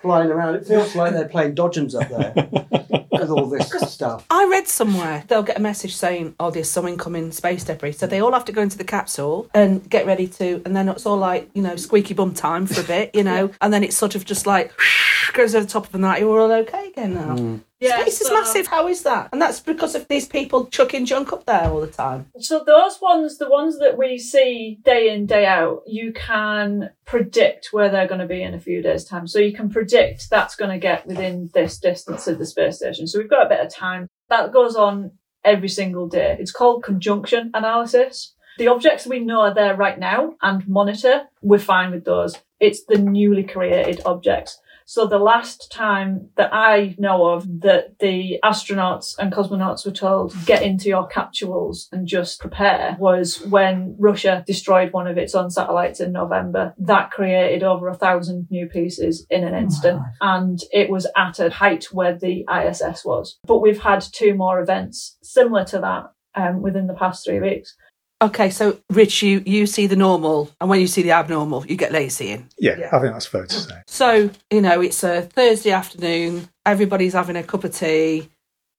flying 0.02 0.30
around? 0.30 0.56
It 0.56 0.66
feels 0.66 0.96
like 0.96 1.14
they're 1.14 1.28
playing 1.28 1.56
Dodgems 1.56 2.00
up 2.00 2.10
there 2.10 2.94
with 3.12 3.30
all 3.30 3.48
this 3.48 3.70
stuff. 3.92 4.26
I 4.30 4.46
read 4.46 4.68
somewhere 4.68 5.24
they'll 5.28 5.44
get 5.44 5.58
a 5.58 5.62
message 5.62 5.96
saying, 5.96 6.36
"Oh, 6.40 6.52
there's 6.52 6.70
some 6.70 6.88
incoming 6.88 7.32
space 7.32 7.64
debris," 7.64 7.94
so 7.94 8.08
they 8.08 8.20
all 8.20 8.32
have 8.32 8.46
to 8.46 8.52
go 8.52 8.62
into 8.62 8.78
the 8.78 8.84
capsule 8.84 9.50
and 9.54 9.88
get 9.90 10.06
ready 10.06 10.28
to, 10.28 10.62
and 10.66 10.76
then 10.76 10.90
it's 10.90 11.06
all 11.06 11.18
like 11.18 11.50
you 11.54 11.62
know 11.62 11.76
squeaky 11.76 12.14
bum 12.14 12.34
time 12.34 12.66
for 12.66 12.82
a 12.82 12.84
bit, 12.84 13.14
you 13.14 13.24
know, 13.30 13.52
and 13.62 13.74
then 13.74 13.84
it's 13.84 13.96
sort 13.98 14.16
of 14.16 14.26
just 14.26 14.46
like 14.46 14.72
goes 15.34 15.56
over 15.56 15.66
the 15.66 15.72
top 15.72 15.86
of 15.86 15.92
the 15.92 15.98
night. 15.98 16.20
You're 16.20 16.40
all 16.40 16.52
okay 16.52 16.88
again 16.88 17.14
now. 17.14 17.36
Hmm. 17.36 17.58
Yeah, 17.84 18.02
Space 18.02 18.22
is 18.22 18.32
massive. 18.32 18.68
How 18.68 18.88
is 18.88 19.04
that? 19.04 19.30
And 19.34 19.42
that's 19.42 19.60
because 19.60 19.94
of 19.94 20.08
these 20.08 20.26
people 20.26 20.68
chucking 20.68 21.06
junk 21.06 21.34
up 21.34 21.46
there 21.46 21.70
all 21.70 21.82
the 21.82 21.88
time. 21.88 22.28
So 22.40 22.64
those 22.66 23.02
ones, 23.02 23.38
the 23.38 23.50
ones 23.50 23.78
that 23.80 23.98
we 23.98 24.18
see 24.18 24.80
day 24.86 25.14
in, 25.14 25.26
day 25.26 25.46
out, 25.46 25.84
you 25.86 26.14
can 26.14 26.92
predict 27.06 27.70
where 27.72 27.90
they're 27.90 28.08
going 28.08 28.22
to 28.22 28.26
be 28.28 28.42
in 28.42 28.54
a 28.54 28.60
few 28.60 28.82
days' 28.82 29.04
time. 29.04 29.28
So 29.28 29.40
you 29.40 29.54
can 29.54 29.70
predict 29.70 30.30
that's 30.30 30.56
going 30.56 30.72
to 30.72 30.78
get 30.78 31.06
within 31.06 31.50
this 31.54 31.78
distance 31.78 32.26
of 32.28 32.40
the 32.40 32.46
space 32.46 32.78
station. 32.78 33.06
So 33.06 33.20
we've 33.20 33.30
got 33.30 33.46
a 33.46 33.50
bit 33.50 33.60
of 33.60 33.74
time. 33.74 34.08
That 34.30 34.54
goes 34.54 34.78
on 34.78 35.12
every 35.44 35.70
single 35.70 36.08
day. 36.08 36.38
It's 36.40 36.54
called 36.54 36.84
conjunction 36.84 37.52
analysis. 37.54 38.34
The 38.58 38.68
objects 38.68 39.08
we 39.08 39.20
know 39.20 39.42
are 39.42 39.54
there 39.54 39.76
right 39.76 40.00
now 40.00 40.36
and 40.42 40.68
monitor, 40.68 41.24
we're 41.42 41.60
fine 41.60 41.92
with 41.92 42.06
those. 42.06 42.38
It's 42.60 42.86
the 42.86 42.98
newly 42.98 43.44
created 43.44 44.02
objects. 44.06 44.60
So 44.94 45.08
the 45.08 45.18
last 45.18 45.72
time 45.72 46.30
that 46.38 46.54
I 46.54 46.94
know 47.00 47.26
of 47.26 47.62
that 47.62 47.98
the 47.98 48.40
astronauts 48.44 49.16
and 49.18 49.34
cosmonauts 49.34 49.88
were 49.88 49.92
told 49.92 50.36
get 50.46 50.62
into 50.62 50.88
your 50.88 51.08
capsules 51.08 51.90
and 51.92 52.06
just 52.06 52.40
prepare 52.40 52.96
was 53.00 53.42
when 53.48 53.96
Russia 53.98 54.44
destroyed 54.46 54.94
one 54.94 55.08
of 55.08 55.18
its 55.18 55.34
own 55.34 55.50
satellites 55.50 56.00
in 56.00 56.12
November. 56.12 56.76
That 56.78 57.10
created 57.10 57.64
over 57.64 57.88
a 57.88 57.96
thousand 57.96 58.46
new 58.52 58.68
pieces 58.68 59.26
in 59.32 59.44
an 59.44 59.56
instant. 59.56 60.00
And 60.22 60.60
it 60.72 60.92
was 60.92 61.08
at 61.18 61.40
a 61.40 61.50
height 61.50 61.86
where 61.86 62.16
the 62.16 62.46
ISS 62.48 63.04
was. 63.04 63.40
But 63.48 63.62
we've 63.64 63.82
had 63.82 64.02
two 64.02 64.36
more 64.36 64.62
events 64.62 65.18
similar 65.24 65.66
to 65.66 65.80
that 65.80 66.12
um, 66.36 66.62
within 66.62 66.86
the 66.86 66.94
past 66.94 67.26
three 67.26 67.40
weeks. 67.40 67.76
Okay, 68.22 68.50
so 68.52 68.80
Rich, 68.90 69.22
you 69.22 69.44
you 69.46 69.68
see 69.68 69.88
the 69.88 69.98
normal, 69.98 70.50
and 70.62 70.70
when 70.70 70.80
you 70.80 70.88
see 70.88 71.02
the 71.02 71.12
abnormal, 71.12 71.66
you 71.66 71.76
get 71.76 71.92
Lacey 71.92 72.30
in. 72.32 72.48
Yeah, 72.58 72.90
I 72.92 73.00
think 73.00 73.14
that's 73.14 73.26
fair 73.26 73.46
to 73.46 73.54
say. 73.54 73.82
So, 73.88 74.30
you 74.50 74.62
know, 74.62 74.80
it's 74.80 75.04
a 75.04 75.24
Thursday 75.24 75.72
afternoon, 75.72 76.48
everybody's 76.66 77.14
having 77.14 77.36
a 77.36 77.44
cup 77.44 77.66
of 77.66 77.76
tea, 77.76 78.30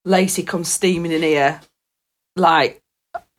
Lacey 0.06 0.44
comes 0.44 0.68
steaming 0.68 1.12
in 1.12 1.22
here, 1.22 1.60
like, 2.36 2.80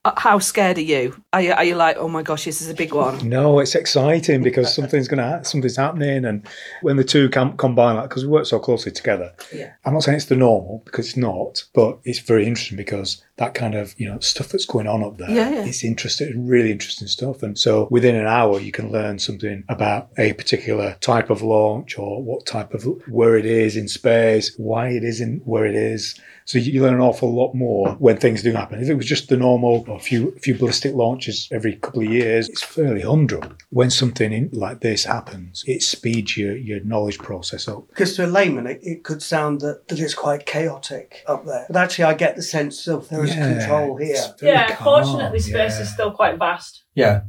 Uh, 0.06 0.14
how 0.18 0.38
scared 0.38 0.78
are 0.78 0.82
you? 0.82 1.20
Are 1.34 1.42
you, 1.42 1.52
are 1.52 1.64
you 1.64 1.74
like, 1.74 1.98
oh 1.98 2.08
my 2.08 2.22
gosh, 2.22 2.46
this 2.46 2.62
is 2.62 2.70
a 2.70 2.76
big 2.76 2.94
one? 2.94 3.28
No, 3.28 3.58
it's 3.60 3.74
exciting 3.74 4.44
because 4.44 4.74
something's 4.74 5.08
going 5.08 5.18
to 5.18 5.28
ha- 5.28 5.42
something's 5.42 5.78
happening, 5.78 6.26
and 6.26 6.48
when 6.84 6.98
the 6.98 7.04
two 7.04 7.28
can 7.30 7.58
combine, 7.58 7.96
like 7.96 8.10
because 8.10 8.24
we 8.24 8.30
work 8.30 8.46
so 8.46 8.60
closely 8.60 8.92
together. 8.92 9.34
Yeah. 9.52 9.74
I'm 9.84 9.94
not 9.94 10.04
saying 10.04 10.18
it's 10.18 10.26
the 10.26 10.36
normal 10.36 10.84
because 10.86 11.08
it's 11.08 11.18
not, 11.18 11.64
but 11.74 11.98
it's 12.04 12.20
very 12.20 12.46
interesting 12.46 12.78
because 12.78 13.24
that 13.38 13.56
kind 13.56 13.74
of 13.74 14.00
you 14.00 14.08
know 14.08 14.20
stuff 14.20 14.50
that's 14.50 14.66
going 14.66 14.88
on 14.88 15.04
up 15.04 15.18
there. 15.18 15.30
Yeah, 15.32 15.50
yeah. 15.50 15.66
It's 15.66 15.84
interesting, 15.84 16.48
really 16.48 16.72
interesting 16.72 17.08
stuff, 17.08 17.42
and 17.42 17.58
so 17.58 17.88
within 17.90 18.16
an 18.16 18.28
hour 18.28 18.60
you 18.60 18.72
can 18.72 18.92
learn 18.92 19.18
something 19.18 19.64
about 19.70 20.10
a 20.20 20.34
particular 20.34 20.98
type 21.02 21.32
of 21.32 21.42
launch 21.42 21.98
or 21.98 22.22
what 22.22 22.46
type 22.46 22.76
of 22.76 22.84
where 23.08 23.38
it 23.38 23.46
is 23.48 23.76
in 23.76 23.88
space, 23.88 24.54
why 24.58 24.90
it 24.90 25.04
isn't 25.04 25.48
where 25.48 25.66
it 25.66 25.76
is. 25.76 26.20
So 26.46 26.60
you 26.60 26.82
learn 26.82 26.94
an 26.94 27.00
awful 27.00 27.34
lot 27.34 27.56
more 27.56 27.94
when 27.94 28.18
things 28.18 28.44
do 28.44 28.52
happen. 28.52 28.80
If 28.80 28.88
it 28.88 28.94
was 28.94 29.08
just 29.08 29.30
the 29.30 29.38
normal, 29.38 29.84
a 29.90 29.98
few 29.98 30.32
few 30.42 30.54
ballistic 30.54 30.94
launches 30.94 31.50
every 31.52 31.75
couple 31.75 32.04
of 32.04 32.12
years, 32.12 32.48
it's 32.48 32.62
fairly 32.62 33.02
humdrum. 33.02 33.58
When 33.72 33.90
something 33.90 34.32
in, 34.32 34.50
like 34.54 34.82
this 34.82 35.06
happens, 35.06 35.64
it 35.66 35.82
speeds 35.82 36.38
your, 36.38 36.56
your 36.56 36.82
knowledge 36.84 37.18
process 37.18 37.68
up. 37.68 37.88
Because 37.88 38.16
to 38.18 38.25
a 38.25 38.28
layman, 38.28 38.68
it, 38.68 38.80
it 38.84 39.04
could 39.04 39.24
sound 39.24 39.62
that, 39.62 39.88
that 39.88 40.00
it's 40.00 40.14
quite 40.14 40.46
chaotic 40.46 41.24
up 41.28 41.46
there. 41.46 41.66
But 41.68 41.78
actually, 41.78 42.06
I 42.06 42.14
get 42.14 42.36
the 42.36 42.44
sense 42.44 42.88
of 42.88 43.10
there 43.10 43.24
is 43.24 43.34
control 43.34 43.98
here. 43.98 44.24
Yeah, 44.42 44.75
calm, 44.75 44.84
fortunately, 44.84 45.40
space 45.40 45.78
yeah. 45.78 45.82
is 45.82 45.92
still 45.92 46.12
quite 46.12 46.38
vast. 46.38 46.84
Yeah. 46.94 47.22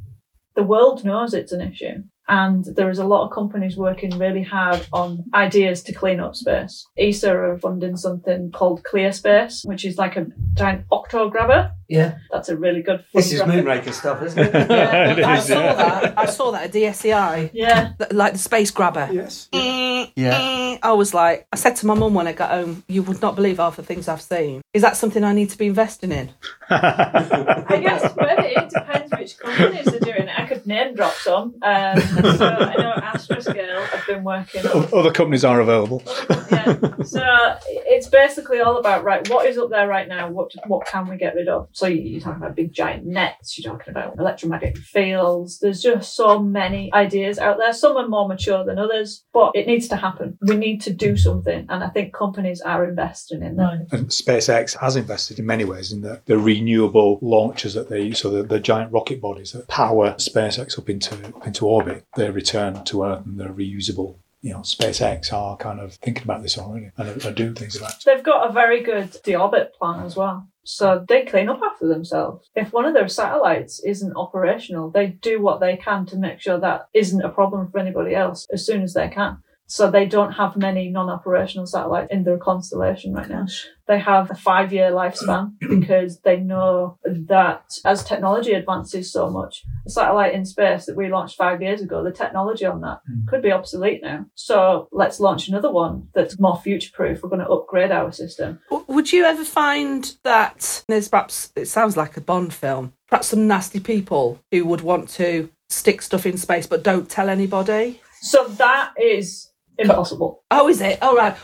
The 0.56 0.62
world 0.62 1.04
knows 1.04 1.32
it's 1.32 1.52
an 1.52 1.62
issue. 1.62 2.02
And 2.28 2.64
there 2.76 2.90
is 2.90 2.99
a 2.99 3.04
lot 3.06 3.25
of 3.25 3.33
companies 3.33 3.76
working 3.76 4.18
really 4.18 4.42
hard 4.42 4.87
on 4.92 5.25
ideas 5.35 5.83
to 5.85 5.92
clean 5.92 6.21
up 6.21 6.35
space. 6.35 6.87
ESA 6.99 7.33
are 7.33 7.59
funding 7.59 7.97
something 7.97 8.50
called 8.50 8.83
Clear 8.85 9.12
Space, 9.12 9.62
which 9.64 9.85
is 9.85 9.97
like 9.97 10.16
a 10.16 10.26
giant 10.54 10.85
octo 10.90 11.30
grabber. 11.30 11.73
Yeah. 11.88 12.18
That's 12.33 12.49
a 12.49 12.56
really 12.56 12.83
good. 12.83 13.04
This 13.14 13.33
is 13.33 13.40
graphic. 13.40 13.64
Moonraker 13.64 13.92
stuff, 13.92 14.23
isn't 14.23 14.38
it? 14.38 14.54
It 15.16 15.25
I 15.25 15.38
saw 15.38 15.54
yeah. 15.54 15.75
that. 15.75 16.18
I 16.18 16.26
saw 16.26 16.50
that 16.50 16.64
at 16.64 16.73
DSEI, 16.73 17.50
Yeah, 17.52 17.92
like 18.11 18.33
the 18.33 18.38
space 18.38 18.71
grabber. 18.71 19.09
Yes. 19.12 19.49
Eh, 19.52 20.06
yeah. 20.16 20.38
Eh. 20.38 20.78
I 20.83 20.92
was 20.92 21.14
like, 21.14 21.47
I 21.52 21.56
said 21.56 21.76
to 21.76 21.87
my 21.87 21.95
mum 21.95 22.14
when 22.14 22.26
I 22.26 22.33
got 22.33 22.50
home, 22.50 22.85
you 22.88 23.02
would 23.04 23.23
not 23.23 23.37
believe 23.37 23.59
half 23.59 23.76
the 23.76 23.83
things 23.83 24.09
I've 24.09 24.21
seen. 24.21 24.62
Is 24.75 24.83
that 24.83 24.97
something 24.97 25.25
I 25.25 25.33
need 25.33 25.50
to 25.50 25.59
be 25.59 25.66
investing 25.66 26.12
in? 26.12 26.30
I 26.70 27.80
guess 27.82 28.14
maybe 28.16 28.54
it 28.54 28.68
depends 28.70 29.12
which 29.12 29.38
companies 29.38 29.88
are 29.88 29.99
doing 30.00 30.28
it. 30.28 30.38
I 30.38 30.46
could 30.46 30.66
name 30.66 30.94
drop 30.94 31.12
some. 31.14 31.54
Um, 31.62 32.00
so 32.00 32.46
I 32.46 32.75
know 32.76 32.92
Astroscale 33.02 33.85
have 33.87 34.06
been 34.06 34.25
working 34.25 34.66
on 34.66 34.88
Other 34.92 35.11
companies 35.12 35.44
are 35.44 35.61
available. 35.61 36.02
yeah. 36.50 36.76
So 37.04 37.23
it's 37.68 38.08
basically 38.08 38.61
all 38.61 38.78
about 38.78 39.04
right. 39.04 39.28
What 39.30 39.46
is 39.46 39.58
up 39.58 39.70
there 39.70 39.87
right 39.88 40.08
now? 40.08 40.28
What 40.30 40.52
what 40.66 40.87
can 40.87 41.08
we 41.08 41.16
get 41.16 41.35
rid 41.35 41.49
of? 41.49 41.68
So 41.73 41.87
you- 41.87 42.02
you're 42.06 42.20
talking 42.20 42.42
about 42.42 42.56
big 42.56 42.73
giant 42.73 43.04
nets. 43.06 43.58
You're 43.58 43.73
talking 43.73 43.90
about 43.90 44.16
electromagnetic 44.18 44.78
fields. 44.78 45.58
There's 45.61 45.82
just 45.82 46.14
so 46.14 46.38
many 46.38 46.90
ideas 46.92 47.38
out 47.38 47.58
there. 47.58 47.73
Some 47.73 47.96
are 47.96 48.08
more 48.08 48.28
mature 48.28 48.64
than 48.64 48.78
others, 48.78 49.25
but 49.32 49.52
it 49.54 49.66
needs 49.66 49.88
to 49.88 49.96
happen. 49.96 50.38
We 50.42 50.56
need 50.56 50.80
to 50.82 50.92
do 50.92 51.16
something, 51.16 51.66
and 51.68 51.82
I 51.85 51.88
think 51.88 52.12
companies 52.14 52.61
are 52.61 52.85
investing 52.88 53.42
in 53.42 53.56
that. 53.56 53.87
And 53.92 54.08
SpaceX 54.08 54.76
has 54.78 54.96
invested 54.96 55.38
in 55.38 55.46
many 55.46 55.64
ways 55.64 55.92
in 55.92 56.00
the, 56.02 56.20
the 56.26 56.38
renewable 56.56 57.18
launches 57.20 57.75
that 57.75 57.88
they 57.88 58.02
use, 58.02 58.20
so 58.20 58.30
the, 58.30 58.42
the 58.42 58.60
giant 58.60 58.92
rocket 58.92 59.20
bodies 59.20 59.52
that 59.52 59.68
power 59.68 60.12
SpaceX 60.12 60.78
up 60.78 60.88
into 60.88 61.14
into 61.44 61.66
orbit. 61.66 62.04
They 62.16 62.30
return 62.30 62.84
to 62.84 63.04
Earth 63.04 63.26
and 63.26 63.38
they're 63.38 63.48
reusable. 63.48 64.16
You 64.42 64.52
know, 64.52 64.60
SpaceX 64.60 65.32
are 65.32 65.56
kind 65.56 65.80
of 65.80 65.94
thinking 65.94 66.22
about 66.22 66.42
this 66.42 66.58
already 66.58 66.90
and 66.96 67.25
are 67.25 67.32
doing 67.32 67.54
things 67.54 67.76
about 67.76 67.94
it. 67.94 68.02
They've 68.04 68.22
got 68.22 68.48
a 68.48 68.52
very 68.52 68.80
good 68.82 69.10
deorbit 69.25 69.72
plan 69.72 70.04
as 70.04 70.14
well. 70.14 70.46
So 70.62 71.04
they 71.08 71.25
clean 71.25 71.48
up 71.48 71.60
after 71.62 71.86
themselves. 71.86 72.48
If 72.54 72.72
one 72.72 72.84
of 72.84 72.94
their 72.94 73.08
satellites 73.08 73.80
isn't 73.80 74.16
operational, 74.16 74.90
they 74.90 75.06
do 75.06 75.40
what 75.40 75.60
they 75.60 75.76
can 75.76 76.06
to 76.06 76.16
make 76.16 76.40
sure 76.40 76.58
that 76.58 76.88
isn't 76.92 77.22
a 77.22 77.28
problem 77.28 77.70
for 77.70 77.78
anybody 77.78 78.14
else 78.14 78.46
as 78.52 78.66
soon 78.66 78.82
as 78.82 78.92
they 78.94 79.08
can. 79.08 79.38
So 79.68 79.90
they 79.90 80.06
don't 80.06 80.32
have 80.32 80.56
many 80.56 80.88
non-operational 80.88 81.66
satellites 81.66 82.09
in 82.12 82.22
their 82.22 82.38
constellation 82.38 83.12
right 83.12 83.29
now. 83.29 83.46
They 83.88 83.98
have 83.98 84.31
a 84.31 84.35
five-year 84.35 84.90
lifespan 84.92 85.52
because 85.81 86.20
they 86.20 86.38
know 86.38 86.98
that 87.05 87.64
as 87.85 88.05
technology 88.05 88.52
advances 88.52 89.12
so 89.12 89.29
much, 89.29 89.64
a 89.85 89.90
satellite 89.90 90.35
in 90.35 90.44
space 90.44 90.87
that 90.87 90.96
we 90.96 91.09
launched 91.09 91.37
five 91.37 91.62
years 91.62 91.83
ago, 91.83 92.02
the 92.02 92.12
technology 92.12 92.64
on 92.64 92.81
that 92.83 93.00
hmm. 93.07 93.26
could 93.26 93.42
be 93.42 93.52
obsolete 93.52 94.02
now. 94.02 94.26
So 94.35 94.88
let's 94.92 95.20
launch 95.20 95.48
another 95.48 95.70
one 95.70 96.09
that's 96.14 96.38
more 96.38 96.61
future-proof. 96.61 97.22
We're 97.22 97.29
going 97.29 97.40
to 97.40 97.48
upgrade 97.48 97.90
our 97.90 98.12
system. 98.12 98.61
Would 98.70 99.12
you 99.12 99.24
ever 99.24 99.44
find 99.44 100.14
that 100.22 100.85
there's 100.88 101.09
perhaps, 101.09 101.52
it 101.57 101.66
sounds 101.66 101.96
like 101.96 102.16
a 102.16 102.20
Bond 102.20 102.55
film, 102.55 102.92
perhaps 103.09 103.29
some 103.29 103.46
nasty 103.46 103.81
people 103.81 104.40
who 104.50 104.64
would 104.64 104.81
want 104.81 105.09
to 105.11 105.50
stick 105.68 106.02
stuff 106.02 106.26
in 106.26 106.37
space 106.37 106.66
but 106.66 106.85
don't 106.85 107.09
tell 107.09 107.29
anybody? 107.29 108.00
So 108.20 108.48
that 108.48 108.92
is 109.00 109.50
impossible. 109.78 110.42
Oh, 110.50 110.68
is 110.68 110.80
it? 110.80 110.98
Oh, 111.02 111.16
right. 111.16 111.36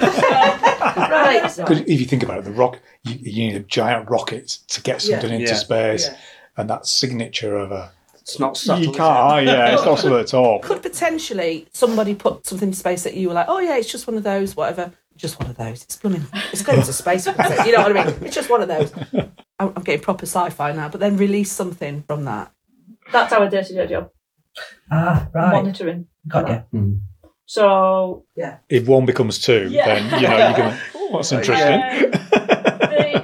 right. 0.00 1.42
Because 1.56 1.80
if 1.80 2.00
you 2.00 2.06
think 2.06 2.22
about 2.22 2.38
it, 2.38 2.44
the 2.44 2.52
rock 2.52 2.78
you, 3.04 3.14
you 3.20 3.46
need 3.48 3.56
a 3.56 3.60
giant 3.60 4.08
rocket 4.10 4.48
to 4.68 4.82
get 4.82 5.02
something 5.02 5.30
into 5.32 5.46
Yeah. 5.52 5.54
space, 5.54 6.08
Yeah. 6.08 6.16
and 6.56 6.70
that 6.70 6.86
signature 6.86 7.56
of 7.56 7.72
a 7.72 7.90
It's 8.20 8.38
not 8.38 8.56
subtle. 8.56 8.84
you 8.84 8.92
can't. 8.92 9.46
Yeah, 9.46 9.74
it's 9.74 9.84
not 9.84 9.98
something 9.98 10.18
at 10.20 10.34
all. 10.34 10.60
Could 10.60 10.82
potentially 10.82 11.66
somebody 11.72 12.14
put 12.14 12.46
something 12.46 12.68
in 12.68 12.74
space 12.74 13.02
that 13.04 13.14
you 13.14 13.28
were 13.28 13.34
like, 13.34 13.46
oh, 13.48 13.58
yeah, 13.58 13.76
it's 13.76 13.90
just 13.90 14.06
one 14.06 14.16
of 14.16 14.22
those, 14.22 14.56
whatever. 14.56 14.92
Just 15.16 15.38
one 15.40 15.50
of 15.50 15.56
those. 15.56 15.82
It's 15.82 15.96
blooming. 15.96 16.24
It's 16.52 16.62
going 16.62 16.80
to 16.82 16.92
space. 16.92 17.26
You 17.26 17.32
know 17.72 17.82
what 17.82 17.96
I 17.96 18.04
mean? 18.06 18.14
It's 18.24 18.34
just 18.34 18.48
one 18.48 18.62
of 18.62 18.68
those. 18.68 18.92
I'm, 19.58 19.72
I'm 19.76 19.82
getting 19.82 20.00
proper 20.00 20.24
sci-fi 20.24 20.72
now, 20.72 20.88
but 20.88 21.00
then 21.00 21.16
release 21.18 21.52
something 21.52 22.04
from 22.06 22.24
that. 22.24 22.52
That's 23.12 23.32
our 23.32 23.48
day-to-day 23.50 23.88
job, 23.88 24.10
Ah, 24.90 25.28
right. 25.34 25.52
monitoring. 25.52 26.06
Got 26.28 26.64
you. 26.72 27.00
So 27.50 28.26
If 28.68 28.86
one 28.86 29.06
becomes 29.06 29.40
two, 29.40 29.66
Yeah. 29.72 29.86
then 29.86 30.20
you 30.22 30.28
know 30.28 30.48
you 30.48 30.54
can. 30.54 30.80
Oh, 30.94 31.16
that's 31.16 31.32
interesting. 31.32 31.82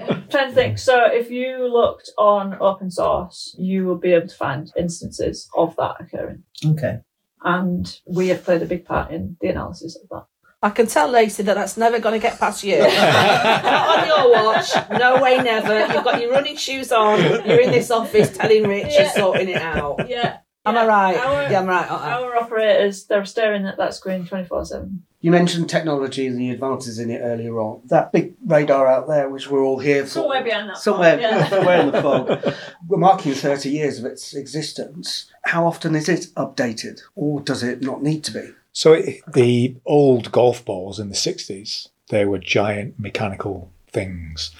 Um, 0.08 0.24
trying 0.28 0.48
to 0.48 0.52
think. 0.52 0.78
So 0.78 1.04
if 1.06 1.30
you 1.30 1.72
looked 1.72 2.10
on 2.18 2.56
open 2.60 2.90
source, 2.90 3.54
you 3.56 3.86
will 3.86 3.98
be 3.98 4.12
able 4.14 4.26
to 4.26 4.34
find 4.34 4.68
instances 4.76 5.48
of 5.56 5.76
that 5.76 5.94
occurring. 6.00 6.42
Okay. 6.64 6.98
And 7.44 8.00
we 8.04 8.26
have 8.26 8.42
played 8.42 8.62
a 8.62 8.66
big 8.66 8.84
part 8.84 9.12
in 9.12 9.36
the 9.40 9.46
analysis 9.46 9.96
of 10.02 10.08
that. 10.08 10.24
I 10.60 10.70
can 10.70 10.88
tell 10.88 11.08
Lacey 11.08 11.44
that 11.44 11.54
that's 11.54 11.76
never 11.76 12.00
going 12.00 12.20
to 12.20 12.26
get 12.28 12.40
past 12.40 12.64
you. 12.64 12.78
Not 12.80 13.98
on 14.00 14.06
your 14.08 14.32
watch. 14.32 14.70
No 14.90 15.22
way, 15.22 15.36
never. 15.36 15.86
You've 15.94 16.02
got 16.02 16.20
your 16.20 16.32
running 16.32 16.56
shoes 16.56 16.90
on. 16.90 17.20
You're 17.46 17.60
in 17.60 17.70
this 17.70 17.92
office 17.92 18.36
telling 18.36 18.64
Rich 18.64 18.92
you're 18.98 19.08
sorting 19.10 19.50
it 19.50 19.62
out. 19.62 20.08
Yeah. 20.08 20.38
Am 20.66 20.76
I 20.76 20.85
right? 20.85 21.16
Our, 21.16 21.42
yeah, 21.50 21.61
I'm 21.61 21.66
right. 21.66 21.88
our 21.88 22.37
operators, 22.37 23.05
they're 23.05 23.24
staring 23.24 23.66
at 23.66 23.76
that 23.76 23.94
screen 23.94 24.26
24 24.26 24.64
7. 24.64 25.02
You 25.20 25.31
mentioned 25.31 25.70
technology 25.70 26.26
and 26.26 26.38
the 26.38 26.50
advances 26.50 26.98
in 26.98 27.11
it 27.11 27.20
earlier 27.20 27.59
on. 27.61 27.83
That 27.87 28.12
big 28.12 28.35
radar 28.44 28.87
out 28.87 29.07
there, 29.07 29.31
which 29.31 29.48
we're 29.48 29.64
all 29.64 29.79
here 29.79 30.02
for. 30.02 30.11
Somewhere 30.11 30.42
behind 30.42 30.68
that. 30.68 30.79
Somewhere, 30.79 31.12
fog, 31.12 31.20
yeah. 31.20 31.48
somewhere 31.48 31.81
in 31.81 31.90
the 31.92 32.02
fog. 32.02 32.55
We're 32.88 32.98
marking 32.98 33.35
30 33.35 33.70
years 33.70 33.98
of 33.98 34.05
its 34.05 34.35
existence. 34.35 35.31
How 35.42 35.66
often 35.66 35.94
is 35.94 36.09
it 36.09 36.26
updated, 36.37 37.00
or 37.14 37.40
does 37.40 37.62
it 37.62 37.83
not 37.83 38.02
need 38.02 38.24
to 38.24 38.33
be? 38.33 38.52
So 38.72 38.92
it, 38.92 39.20
the 39.33 39.76
old 39.87 40.31
golf 40.33 40.64
balls 40.64 41.00
in 41.00 41.09
the 41.09 41.14
60s, 41.14 41.88
they 42.09 42.24
were 42.24 42.38
giant 42.38 42.98
mechanical 43.00 43.72
things. 43.96 44.50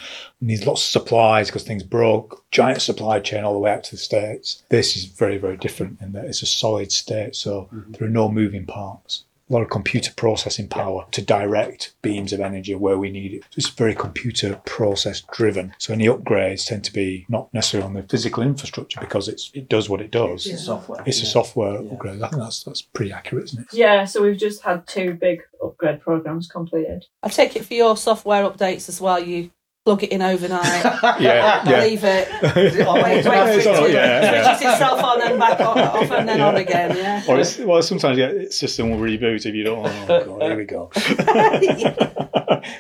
Needs 0.41 0.67
lots 0.67 0.83
of 0.83 0.91
supplies 0.91 1.49
because 1.49 1.63
things 1.63 1.83
broke. 1.83 2.43
Giant 2.51 2.81
supply 2.81 3.21
chain 3.21 3.45
all 3.45 3.53
the 3.53 3.59
way 3.59 3.71
out 3.71 3.85
to 3.85 3.91
the 3.91 3.97
States. 3.99 4.63
This 4.71 4.97
is 4.97 5.05
very, 5.05 5.37
very 5.37 5.59
different 5.59 6.01
in 6.01 6.13
that 6.13 6.25
it's 6.25 6.43
a 6.43 6.47
solid 6.47 6.91
state, 6.91 7.37
so 7.37 7.69
mm-hmm. 7.73 7.93
there 7.93 8.09
are 8.09 8.11
no 8.11 8.31
moving 8.31 8.65
parts. 8.65 9.25
A 9.49 9.53
lot 9.53 9.63
of 9.63 9.71
computer 9.71 10.13
processing 10.17 10.67
power 10.69 11.07
to 11.13 11.23
direct 11.23 11.95
beams 12.03 12.33
of 12.33 12.41
energy 12.41 12.75
where 12.75 12.99
we 12.99 13.11
need 13.11 13.33
it. 13.35 13.43
So 13.51 13.59
it's 13.59 13.69
very 13.69 13.95
computer 13.95 14.61
process 14.67 15.21
driven. 15.33 15.73
So 15.79 15.93
any 15.95 16.07
upgrades 16.07 16.67
tend 16.67 16.83
to 16.85 16.93
be 16.93 17.27
not 17.29 17.53
necessarily 17.55 17.87
on 17.87 17.95
the 17.95 18.03
physical 18.03 18.43
infrastructure 18.43 18.99
because 18.99 19.29
it's 19.29 19.53
it 19.55 19.69
does 19.69 19.89
what 19.89 20.01
it 20.01 20.11
does. 20.11 20.47
It's 20.47 20.65
software. 20.65 21.01
It's 21.07 21.23
a 21.23 21.27
software 21.27 21.81
Yeah. 21.81 21.93
upgrade. 21.93 22.23
I 22.23 22.29
think 22.29 22.43
that's 22.43 22.65
that's 22.65 22.83
pretty 22.83 23.13
accurate, 23.13 23.45
isn't 23.45 23.61
it? 23.63 23.67
Yeah, 23.73 24.05
so 24.05 24.21
we've 24.23 24.37
just 24.37 24.63
had 24.63 24.85
two 24.89 25.15
big 25.15 25.43
upgrade 25.63 26.01
programs 26.01 26.49
completed. 26.49 27.05
I 27.23 27.29
take 27.29 27.55
it 27.55 27.65
for 27.65 27.75
your 27.75 27.97
software 27.97 28.43
updates 28.51 28.89
as 28.89 29.01
well. 29.01 29.21
You 29.21 29.51
plug 29.87 30.03
it 30.03 30.11
in 30.11 30.21
overnight, 30.21 30.85
Yeah, 31.21 31.63
yeah. 31.65 31.81
leave 31.85 32.03
it, 32.03 32.29
Oh, 32.89 32.95
wait, 32.95 33.25
wait 33.25 33.25
for 33.25 33.31
it 33.33 33.63
to 33.63 33.93
yeah, 33.93 34.21
yeah. 34.21 34.57
switches 34.57 34.73
itself 34.73 35.01
on 35.01 35.23
and 35.23 35.39
back 35.39 35.61
on, 35.61 35.79
off 35.79 36.11
and 36.11 36.29
then 36.29 36.41
on 36.41 36.57
again. 36.57 36.97
Yeah. 36.97 37.23
Or 37.29 37.39
it's, 37.39 37.57
well, 37.59 37.81
sometimes 37.83 38.19
yeah, 38.19 38.27
its 38.27 38.59
system 38.59 38.91
will 38.91 38.99
reboot 38.99 39.47
if 39.47 39.55
you 39.55 39.63
don't. 39.63 39.87
Oh 39.87 40.25
god, 40.25 40.43
here 40.43 40.57
we 40.57 40.65
go. 40.65 40.91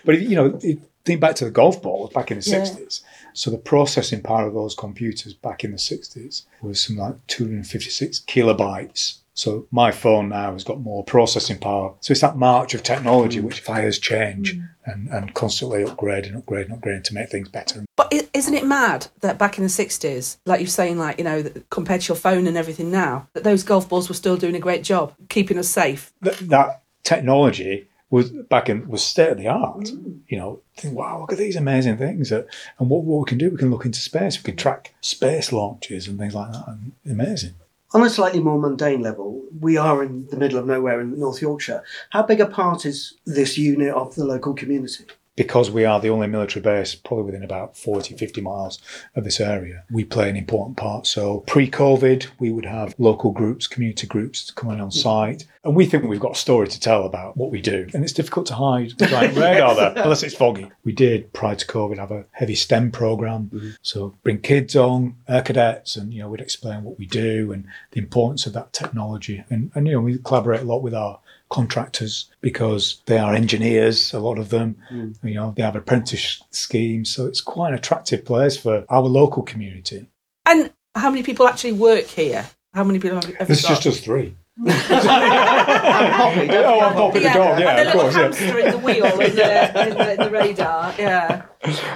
but 0.05 0.15
if, 0.17 0.23
you 0.23 0.35
know, 0.35 0.59
if, 0.61 0.79
think 1.05 1.21
back 1.21 1.37
to 1.37 1.45
the 1.45 1.51
golf 1.53 1.81
balls 1.81 2.13
back 2.13 2.33
in 2.33 2.41
the 2.41 2.45
Yeah. 2.51 2.65
sixties. 2.65 3.03
So 3.35 3.53
the 3.53 3.59
processing 3.59 4.23
power 4.23 4.49
of 4.49 4.55
those 4.55 4.75
computers 4.75 5.33
back 5.33 5.63
in 5.63 5.71
the 5.71 5.79
sixties 5.79 6.45
was 6.61 6.81
some 6.81 6.97
like 6.97 7.25
two 7.29 7.45
hundred 7.45 7.57
and 7.59 7.67
fifty-six 7.69 8.19
kilobytes 8.19 9.19
So 9.37 9.69
my 9.71 9.93
phone 9.93 10.31
now 10.31 10.53
has 10.53 10.65
got 10.65 10.81
more 10.81 11.05
processing 11.05 11.59
power. 11.59 11.95
So 12.01 12.13
it's 12.13 12.23
that 12.23 12.37
march 12.37 12.73
of 12.75 12.83
technology 12.83 13.39
mm. 13.39 13.45
which 13.45 13.61
fires 13.61 13.99
change 13.99 14.57
mm. 14.57 14.69
and, 14.87 15.09
and 15.11 15.35
constantly 15.35 15.85
upgrade 15.85 16.25
and 16.25 16.37
upgrade 16.37 16.67
and 16.67 16.75
upgrade 16.75 17.05
to 17.05 17.15
make 17.15 17.29
things 17.29 17.49
better. 17.49 17.85
But 17.97 18.13
isn't 18.33 18.55
it 18.55 18.67
mad 18.67 19.09
that 19.21 19.39
back 19.39 19.59
in 19.59 19.65
the 19.65 19.71
60s, 19.71 20.39
like 20.47 20.61
you're 20.61 20.67
saying, 20.67 20.99
like, 20.99 21.19
you 21.19 21.25
know, 21.25 21.45
compared 21.69 22.01
to 22.03 22.09
your 22.09 22.17
phone 22.17 22.47
and 22.47 22.57
everything 22.57 22.91
now, 22.91 23.29
that 23.35 23.45
those 23.45 23.63
golf 23.63 23.89
balls 23.89 24.09
were 24.09 24.15
still 24.15 24.39
doing 24.39 24.57
a 24.57 24.61
great 24.61 24.83
job 24.83 25.15
keeping 25.29 25.59
us 25.59 25.69
safe? 25.69 26.13
That, 26.23 26.39
that 26.49 26.83
technology 27.05 27.89
was 28.09 28.31
back 28.31 28.69
in 28.69 28.89
was 28.89 29.03
state 29.03 29.33
of 29.33 29.39
the 29.39 29.49
art. 29.49 29.81
Mm. 29.81 30.21
You 30.29 30.39
know, 30.39 30.61
think, 30.77 30.97
wow, 30.97 31.21
look 31.21 31.33
at 31.33 31.39
these 31.39 31.57
amazing 31.57 31.99
things. 31.99 32.31
That, 32.31 32.47
and 32.79 32.89
what, 32.89 33.05
what 33.05 33.19
we 33.19 33.29
can 33.29 33.37
do, 33.37 33.51
we 33.51 33.59
can 33.59 33.71
look 33.71 33.85
into 33.85 34.01
space. 34.01 34.39
We 34.39 34.45
can 34.45 34.57
track 34.57 34.95
space 35.03 35.53
launches 35.53 36.09
and 36.09 36.19
things 36.19 36.35
like 36.35 36.53
that. 36.53 36.65
And 36.69 36.93
amazing. 37.05 37.55
On 37.97 38.03
a 38.03 38.11
slightly 38.11 38.41
more 38.41 38.61
mundane 38.61 39.01
level, 39.01 39.43
we 39.59 39.79
are 39.79 40.03
in 40.03 40.27
the 40.27 40.37
middle 40.37 40.59
of 40.59 40.67
nowhere 40.67 41.01
in 41.01 41.19
North 41.19 41.41
Yorkshire. 41.41 41.83
How 42.11 42.25
big 42.25 42.43
a 42.43 42.47
part 42.47 42.85
is 42.85 43.15
this 43.25 43.57
unit 43.57 43.89
of 43.95 44.15
the 44.15 44.27
local 44.27 44.53
community? 44.53 45.07
Because 45.37 45.71
we 45.71 45.85
are 45.85 46.01
the 46.01 46.09
only 46.09 46.27
military 46.27 46.63
base 46.63 46.95
probably 46.95 47.25
within 47.25 47.43
about 47.43 47.77
40 47.77 48.17
50 48.17 48.41
miles 48.41 48.79
of 49.15 49.25
this 49.25 49.41
area 49.41 49.85
we 49.91 50.05
play 50.05 50.29
an 50.29 50.37
important 50.37 50.77
part. 50.77 51.07
So 51.07 51.41
pre-covid 51.47 52.27
we 52.39 52.51
would 52.51 52.65
have 52.65 52.95
local 52.99 53.31
groups 53.31 53.67
community 53.67 54.07
groups 54.07 54.51
coming 54.51 54.81
on 54.81 54.91
site 54.91 55.45
and 55.67 55.75
we 55.75 55.85
think 55.85 56.05
we've 56.05 56.21
got 56.21 56.33
a 56.33 56.37
story 56.37 56.69
to 56.69 56.79
tell 56.79 57.05
about 57.05 57.37
what 57.37 57.51
we 57.51 57.61
do. 57.61 57.89
And 57.93 58.05
it's 58.05 58.13
difficult 58.13 58.47
to 58.47 58.55
hide 58.55 58.97
behind 58.97 59.37
radar 59.37 59.75
there 59.75 59.93
unless 59.97 60.23
it's 60.23 60.35
foggy. 60.35 60.71
We 60.85 60.93
did 60.93 61.33
prior 61.33 61.57
to 61.57 61.67
covid 61.67 61.99
have 61.99 62.13
a 62.13 62.25
heavy 62.31 62.55
stem 62.55 62.91
program. 62.91 63.51
Mm-hmm. 63.53 63.71
So 63.83 64.15
bring 64.23 64.41
kids 64.41 64.77
on 64.77 65.17
air 65.29 65.43
cadets 65.43 65.97
and 65.97 66.15
you 66.15 66.21
know 66.21 66.29
we'd 66.29 66.41
explain 66.41 66.85
what 66.85 66.99
we 66.99 67.07
do 67.07 67.53
and 67.53 67.67
the 67.91 67.99
importance 67.99 68.47
of 68.47 68.53
that 68.55 68.73
technology. 68.73 69.45
And, 69.51 69.71
and 69.75 69.87
you 69.87 69.95
know 69.95 70.01
we 70.01 70.19
collaborate 70.19 70.63
a 70.63 70.65
lot 70.65 70.83
with 70.83 70.95
our 70.95 71.19
contractors 71.49 72.31
because 72.41 73.03
they 73.07 73.19
are 73.19 73.35
engineers, 73.35 74.13
a 74.13 74.19
lot 74.21 74.39
of 74.39 74.49
them. 74.51 74.77
Hmm. 74.89 75.13
You 75.23 75.35
know, 75.35 75.53
they 75.57 75.63
have 75.63 75.77
apprentice 75.77 76.43
schemes. 76.51 77.11
So 77.15 77.27
it's 77.27 77.41
quite 77.41 77.69
an 77.69 77.75
attractive 77.79 78.25
place 78.25 78.57
for 78.57 78.85
our 78.89 79.03
local 79.03 79.43
community. 79.43 80.07
And 80.45 80.73
how 80.95 81.11
many 81.11 81.23
people 81.23 81.47
actually 81.49 81.73
work 81.73 82.05
here? 82.07 82.47
How 82.75 82.85
many 82.85 82.99
people 82.99 83.21
have, 83.21 83.35
have 83.37 83.51
It's 83.51 83.63
you 83.63 83.69
got? 83.69 83.83
just 83.83 83.99
us 83.99 84.05
three. 84.05 84.35
Poppy, 84.67 86.47
don't 86.47 86.65
Oh, 86.65 86.81
I'm 86.81 86.93
forget 86.93 86.97
Poppy 86.97 87.19
the 87.21 87.29
dog, 87.29 87.59
yeah, 87.61 87.69
and 87.71 87.79
the 87.79 87.83
of 87.83 87.87
little 87.87 88.01
course. 88.01 88.15
Yeah. 88.15 88.23
hamster 88.23 88.59
in 88.59 88.71
the 88.71 88.79
wheel 88.79 89.05
in 89.21 89.35
the, 89.37 89.89
in 89.89 89.95
the, 89.97 90.13
in 90.13 90.19
the 90.19 90.31
radar. 90.31 90.95
Yeah. 90.99 91.43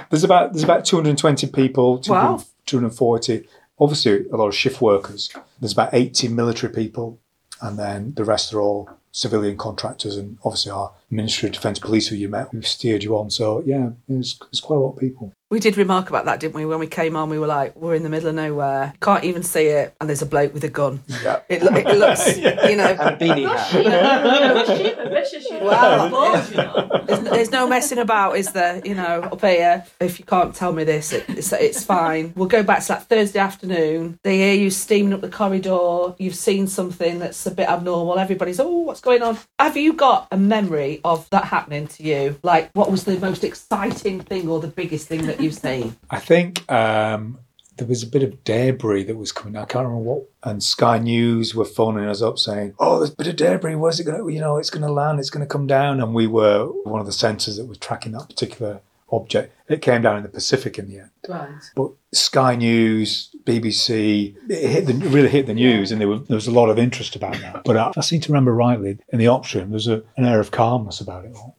There's 0.09 0.23
about 0.23 0.53
there's 0.53 0.63
about 0.63 0.85
220 0.85 1.47
people, 1.47 1.97
200 1.99 2.21
Wow. 2.21 2.43
240. 2.65 3.47
Obviously, 3.79 4.27
a 4.29 4.35
lot 4.37 4.47
of 4.47 4.55
shift 4.55 4.79
workers. 4.81 5.31
There's 5.59 5.73
about 5.73 5.89
80 5.93 6.27
military 6.29 6.71
people, 6.71 7.19
and 7.61 7.79
then 7.79 8.13
the 8.15 8.23
rest 8.23 8.53
are 8.53 8.61
all 8.61 8.89
civilian 9.11 9.57
contractors, 9.57 10.15
and 10.17 10.37
obviously 10.43 10.71
our 10.71 10.91
Ministry 11.09 11.49
of 11.49 11.53
Defence 11.53 11.79
Police 11.79 12.07
who 12.07 12.15
you 12.15 12.29
met, 12.29 12.49
who 12.51 12.61
steered 12.61 13.03
you 13.03 13.17
on. 13.17 13.29
So 13.29 13.61
yeah, 13.65 13.91
there's, 14.07 14.39
there's 14.39 14.59
quite 14.59 14.77
a 14.77 14.79
lot 14.79 14.93
of 14.93 14.99
people. 14.99 15.33
We 15.51 15.59
did 15.59 15.75
remark 15.75 16.07
about 16.07 16.23
that, 16.25 16.39
didn't 16.39 16.55
we? 16.55 16.65
When 16.65 16.79
we 16.79 16.87
came 16.87 17.17
on, 17.17 17.29
we 17.29 17.37
were 17.37 17.45
like, 17.45 17.75
we're 17.75 17.93
in 17.93 18.03
the 18.03 18.09
middle 18.09 18.29
of 18.29 18.35
nowhere, 18.35 18.93
can't 19.01 19.25
even 19.25 19.43
see 19.43 19.65
it, 19.65 19.93
and 19.99 20.07
there's 20.09 20.21
a 20.21 20.25
bloke 20.25 20.53
with 20.53 20.63
a 20.63 20.69
gun. 20.69 21.03
Yeah. 21.09 21.41
It, 21.49 21.61
lo- 21.61 21.73
it 21.75 21.97
looks, 21.97 22.37
you 22.69 22.77
know, 22.77 22.85
And 22.85 22.99
a 23.01 23.17
beanie 23.17 23.45
hat. 23.45 24.67
Sheep 24.77 24.97
are 24.97 25.09
vicious. 25.09 25.47
Wow. 25.51 26.09
Balls, 26.09 26.51
you 26.51 26.55
know. 26.55 27.03
there's, 27.05 27.19
there's 27.19 27.51
no 27.51 27.67
messing 27.67 27.97
about, 27.97 28.37
is 28.37 28.53
there? 28.53 28.81
You 28.85 28.95
know, 28.95 29.23
up 29.23 29.41
here, 29.41 29.85
if 29.99 30.19
you 30.19 30.25
can't 30.25 30.55
tell 30.55 30.71
me 30.71 30.85
this, 30.85 31.11
it, 31.11 31.25
it's, 31.27 31.51
it's 31.51 31.83
fine. 31.83 32.31
We'll 32.37 32.47
go 32.47 32.63
back 32.63 32.81
to 32.83 32.87
that 32.87 33.09
Thursday 33.09 33.39
afternoon. 33.39 34.19
They 34.23 34.37
hear 34.37 34.53
you 34.53 34.69
steaming 34.69 35.11
up 35.11 35.19
the 35.19 35.29
corridor. 35.29 36.15
You've 36.17 36.35
seen 36.35 36.67
something 36.67 37.19
that's 37.19 37.45
a 37.45 37.51
bit 37.51 37.67
abnormal. 37.67 38.17
Everybody's, 38.17 38.61
oh, 38.61 38.69
what's 38.69 39.01
going 39.01 39.21
on? 39.21 39.37
Have 39.59 39.75
you 39.75 39.91
got 39.91 40.29
a 40.31 40.37
memory 40.37 41.01
of 41.03 41.29
that 41.31 41.43
happening 41.43 41.87
to 41.87 42.03
you? 42.03 42.39
Like, 42.41 42.71
what 42.71 42.89
was 42.89 43.03
the 43.03 43.19
most 43.19 43.43
exciting 43.43 44.21
thing 44.21 44.47
or 44.47 44.61
the 44.61 44.67
biggest 44.67 45.09
thing 45.09 45.25
that 45.25 45.40
seen? 45.49 45.95
I 46.11 46.19
think 46.19 46.71
um, 46.71 47.39
there 47.77 47.87
was 47.87 48.03
a 48.03 48.07
bit 48.07 48.21
of 48.21 48.43
debris 48.43 49.05
that 49.05 49.17
was 49.17 49.31
coming. 49.31 49.57
I 49.57 49.65
can't 49.65 49.87
remember 49.87 50.09
what. 50.09 50.29
And 50.43 50.61
Sky 50.61 50.99
News 50.99 51.55
were 51.55 51.65
phoning 51.65 52.05
us 52.05 52.21
up 52.21 52.37
saying, 52.37 52.75
"Oh, 52.77 52.99
there's 52.99 53.11
a 53.11 53.15
bit 53.15 53.27
of 53.27 53.35
debris. 53.37 53.75
Where's 53.75 53.99
it 53.99 54.03
going 54.03 54.21
to? 54.21 54.29
You 54.29 54.39
know, 54.39 54.57
it's 54.57 54.69
going 54.69 54.85
to 54.85 54.91
land. 54.91 55.19
It's 55.19 55.31
going 55.31 55.45
to 55.45 55.51
come 55.51 55.65
down." 55.65 55.99
And 55.99 56.13
we 56.13 56.27
were 56.27 56.67
one 56.83 56.99
of 56.99 57.07
the 57.07 57.11
sensors 57.11 57.57
that 57.57 57.65
was 57.65 57.79
tracking 57.79 58.11
that 58.11 58.29
particular 58.29 58.81
object. 59.11 59.53
It 59.67 59.81
came 59.81 60.01
down 60.01 60.17
in 60.17 60.23
the 60.23 60.29
Pacific 60.29 60.77
in 60.77 60.89
the 60.89 60.99
end. 60.99 61.09
Right. 61.27 61.49
But 61.75 61.91
Sky 62.13 62.55
News, 62.55 63.33
BBC, 63.43 64.35
it 64.49 64.69
hit 64.69 64.85
the, 64.85 64.93
really 65.07 65.29
hit 65.29 65.47
the 65.47 65.53
news, 65.53 65.91
and 65.91 66.01
there, 66.01 66.07
were, 66.07 66.19
there 66.19 66.35
was 66.35 66.47
a 66.47 66.51
lot 66.51 66.69
of 66.69 66.77
interest 66.77 67.15
about 67.15 67.35
that. 67.39 67.63
But 67.63 67.77
I, 67.77 67.91
I 67.95 68.01
seem 68.01 68.21
to 68.21 68.31
remember 68.31 68.53
rightly, 68.53 68.97
in 69.09 69.19
the 69.19 69.27
option, 69.27 69.69
there's 69.71 69.87
a, 69.87 70.03
an 70.17 70.25
air 70.25 70.39
of 70.39 70.51
calmness 70.51 70.99
about 70.99 71.25
it 71.25 71.33
all, 71.35 71.55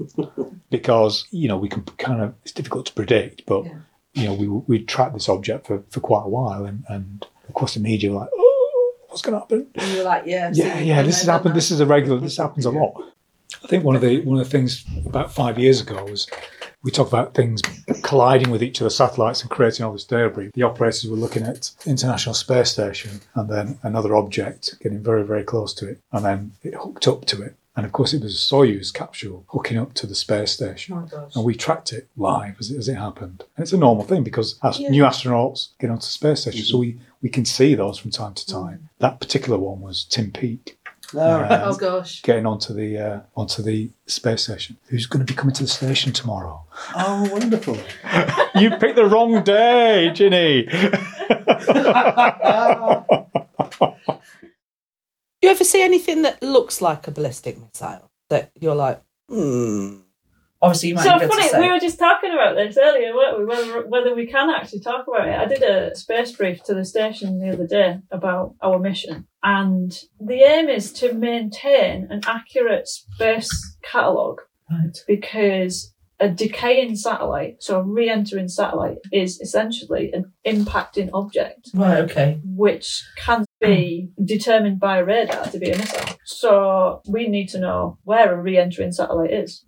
because 0.73 1.27
you 1.31 1.47
know 1.47 1.57
we 1.57 1.69
can 1.69 1.83
kind 1.99 2.21
of 2.21 2.35
it's 2.43 2.51
difficult 2.53 2.87
to 2.87 2.93
predict, 2.95 3.47
but 3.47 3.65
Yeah. 3.65 3.79
you 4.15 4.25
know 4.25 4.35
we 4.35 4.47
we 4.49 4.85
tracked 4.85 5.15
this 5.15 5.29
object 5.29 5.69
for, 5.69 5.85
for 5.91 6.01
quite 6.01 6.25
a 6.25 6.29
while, 6.29 6.65
and, 6.65 6.83
and 6.89 7.25
of 7.49 7.55
course 7.55 7.75
the 7.75 7.81
media 7.81 8.11
were 8.11 8.19
like, 8.21 8.31
oh, 8.35 8.95
what's 9.09 9.23
going 9.23 9.35
to 9.35 9.41
happen? 9.41 9.69
And 9.77 9.91
you 9.93 9.99
were 9.99 10.05
like, 10.05 10.25
yeah. 10.27 10.51
Yeah, 10.53 10.81
yeah, 10.81 11.03
this 11.03 11.19
has 11.19 11.27
happened. 11.29 11.51
now. 11.53 11.61
This 11.61 11.71
is 11.71 11.79
a 11.81 11.87
regular. 11.87 12.19
This 12.19 12.39
happens 12.39 12.65
a 12.67 12.71
lot. 12.71 12.95
I 13.63 13.69
think 13.69 13.85
one 13.85 13.95
of 13.95 14.03
the 14.03 14.21
one 14.23 14.39
of 14.41 14.45
the 14.45 14.51
things 14.51 14.85
about 15.07 15.33
five 15.33 15.59
years 15.59 15.81
ago 15.81 16.05
was 16.05 16.27
we 16.83 16.91
talked 16.91 17.13
about 17.13 17.35
things 17.35 17.61
colliding 18.03 18.51
with 18.51 18.63
each 18.63 18.81
other, 18.81 18.91
satellites, 18.91 19.41
and 19.43 19.51
creating 19.51 19.85
all 19.87 19.93
this 19.93 20.05
debris. 20.05 20.51
The 20.55 20.65
operators 20.65 21.07
were 21.09 21.17
looking 21.17 21.45
at 21.45 21.71
International 21.87 22.35
Space 22.35 22.71
Station 22.73 23.21
and 23.37 23.49
then 23.49 23.79
another 23.85 24.17
object 24.17 24.75
getting 24.83 25.01
very, 25.01 25.23
very 25.25 25.45
close 25.45 25.73
to 25.75 25.89
it, 25.89 26.01
and 26.11 26.25
then 26.25 26.53
it 26.65 26.75
hooked 26.75 27.07
up 27.07 27.25
to 27.27 27.43
it. 27.43 27.55
And 27.75 27.87
of 27.87 27.93
course, 27.93 28.13
it 28.13 28.23
was 28.23 28.35
a 28.35 28.55
Soyuz 28.55 28.93
capsule 28.93 29.45
hooking 29.49 29.79
up 29.79 29.95
to 29.95 30.07
the 30.07 30.15
space 30.15 30.53
station. 30.53 31.09
Oh. 31.13 31.29
And 31.35 31.45
we 31.45 31.55
tracked 31.55 31.93
it 31.93 32.09
live 32.17 32.57
as 32.61 32.71
it, 32.71 32.79
as 32.79 32.89
it 32.89 32.97
happened. 32.97 33.45
And 33.57 33.63
it's 33.63 33.73
a 33.73 33.79
normal 33.79 34.05
thing 34.05 34.23
because 34.23 34.59
as 34.63 34.79
new 34.79 35.05
astronauts 35.05 35.69
get 35.79 35.91
onto 35.91 36.03
the 36.03 36.07
space 36.07 36.43
station, 36.43 36.65
so 36.65 36.75
mm-hmm. 36.75 36.81
we, 36.81 36.99
we 37.23 37.29
can 37.31 37.47
see 37.47 37.75
those 37.75 37.99
from 37.99 38.11
time 38.11 38.35
to 38.35 38.47
time. 38.47 38.75
Mm-hmm. 38.75 38.87
That 38.99 39.21
particular 39.21 39.59
one 39.59 39.81
was 39.81 40.05
Tim 40.05 40.33
Peake 40.33 40.79
All 41.15 41.41
right. 41.41 41.51
Um, 41.51 41.73
oh, 41.73 41.77
gosh. 41.77 42.21
getting 42.23 42.45
onto 42.45 42.75
the 42.75 42.99
uh, 42.99 43.21
onto 43.37 43.63
the 43.63 43.91
space 44.07 44.45
station. 44.45 44.77
Who's 44.89 45.07
going 45.07 45.25
to 45.25 45.33
be 45.33 45.37
coming 45.37 45.55
to 45.55 45.63
the 45.63 45.69
station 45.69 46.13
tomorrow? 46.13 46.65
Oh, 46.95 47.27
wonderful. 47.33 47.79
you 48.55 48.71
picked 48.77 48.97
the 48.97 49.07
wrong 49.07 49.43
day, 49.45 50.11
Gini. 50.15 50.69
You 55.43 55.49
ever 55.51 55.65
see 55.65 55.83
anything 55.83 56.23
that 56.23 56.43
looks 56.43 56.81
like 56.81 57.09
a 57.09 57.11
ballistic 57.11 57.59
missile 57.61 58.11
that 58.31 58.51
you're 58.61 58.75
like, 58.77 59.03
hmm? 59.29 59.97
Obviously, 60.61 60.91
you 60.91 60.95
might 60.95 61.03
So 61.03 61.19
be 61.19 61.25
able 61.25 61.35
to 61.35 61.41
funny, 61.41 61.49
say. 61.49 61.61
we 61.61 61.69
were 61.71 61.81
just 61.81 61.99
talking 61.99 62.31
about 62.33 62.55
this 62.55 62.79
earlier, 62.81 63.13
weren't 63.13 63.39
we? 63.41 63.45
Whether, 63.45 63.87
whether 63.89 64.15
we 64.15 64.27
can 64.29 64.49
actually 64.49 64.79
talk 64.79 65.09
about 65.09 65.27
it. 65.27 65.35
I 65.35 65.47
did 65.47 65.63
a 65.65 65.97
space 65.97 66.31
brief 66.31 66.63
to 66.65 66.75
the 66.75 66.85
station 66.85 67.41
the 67.41 67.53
other 67.53 67.67
day 67.67 67.99
about 68.13 68.55
our 68.63 68.79
mission, 68.79 69.27
and 69.43 69.93
the 70.21 70.43
aim 70.45 70.69
is 70.69 70.93
to 70.95 71.13
maintain 71.13 72.07
an 72.11 72.21
accurate 72.27 72.87
space 72.87 73.77
catalogue 73.83 74.43
Right. 74.71 74.97
because 75.09 75.93
a 76.21 76.29
decaying 76.29 76.95
satellite, 76.95 77.57
so 77.61 77.81
a 77.81 77.83
re 77.83 78.09
entering 78.09 78.47
satellite, 78.47 78.99
is 79.11 79.41
essentially 79.41 80.13
an 80.13 80.33
impacting 80.47 81.11
object 81.13 81.71
Right. 81.75 81.99
Okay. 82.09 82.41
which 82.45 83.03
can 83.17 83.45
be 83.62 84.11
determined 84.25 84.81
by 84.81 84.98
radar 84.98 85.46
to 85.46 85.59
be 85.59 85.70
a 85.70 85.79
missile. 85.79 86.16
So 86.25 87.03
we 87.07 87.29
need 87.29 87.48
to 87.51 87.59
know 87.59 87.98
where 88.05 88.33
a 88.33 88.40
re 88.40 88.59
entering 88.59 88.92
satellite 88.92 89.33
is. 89.33 89.64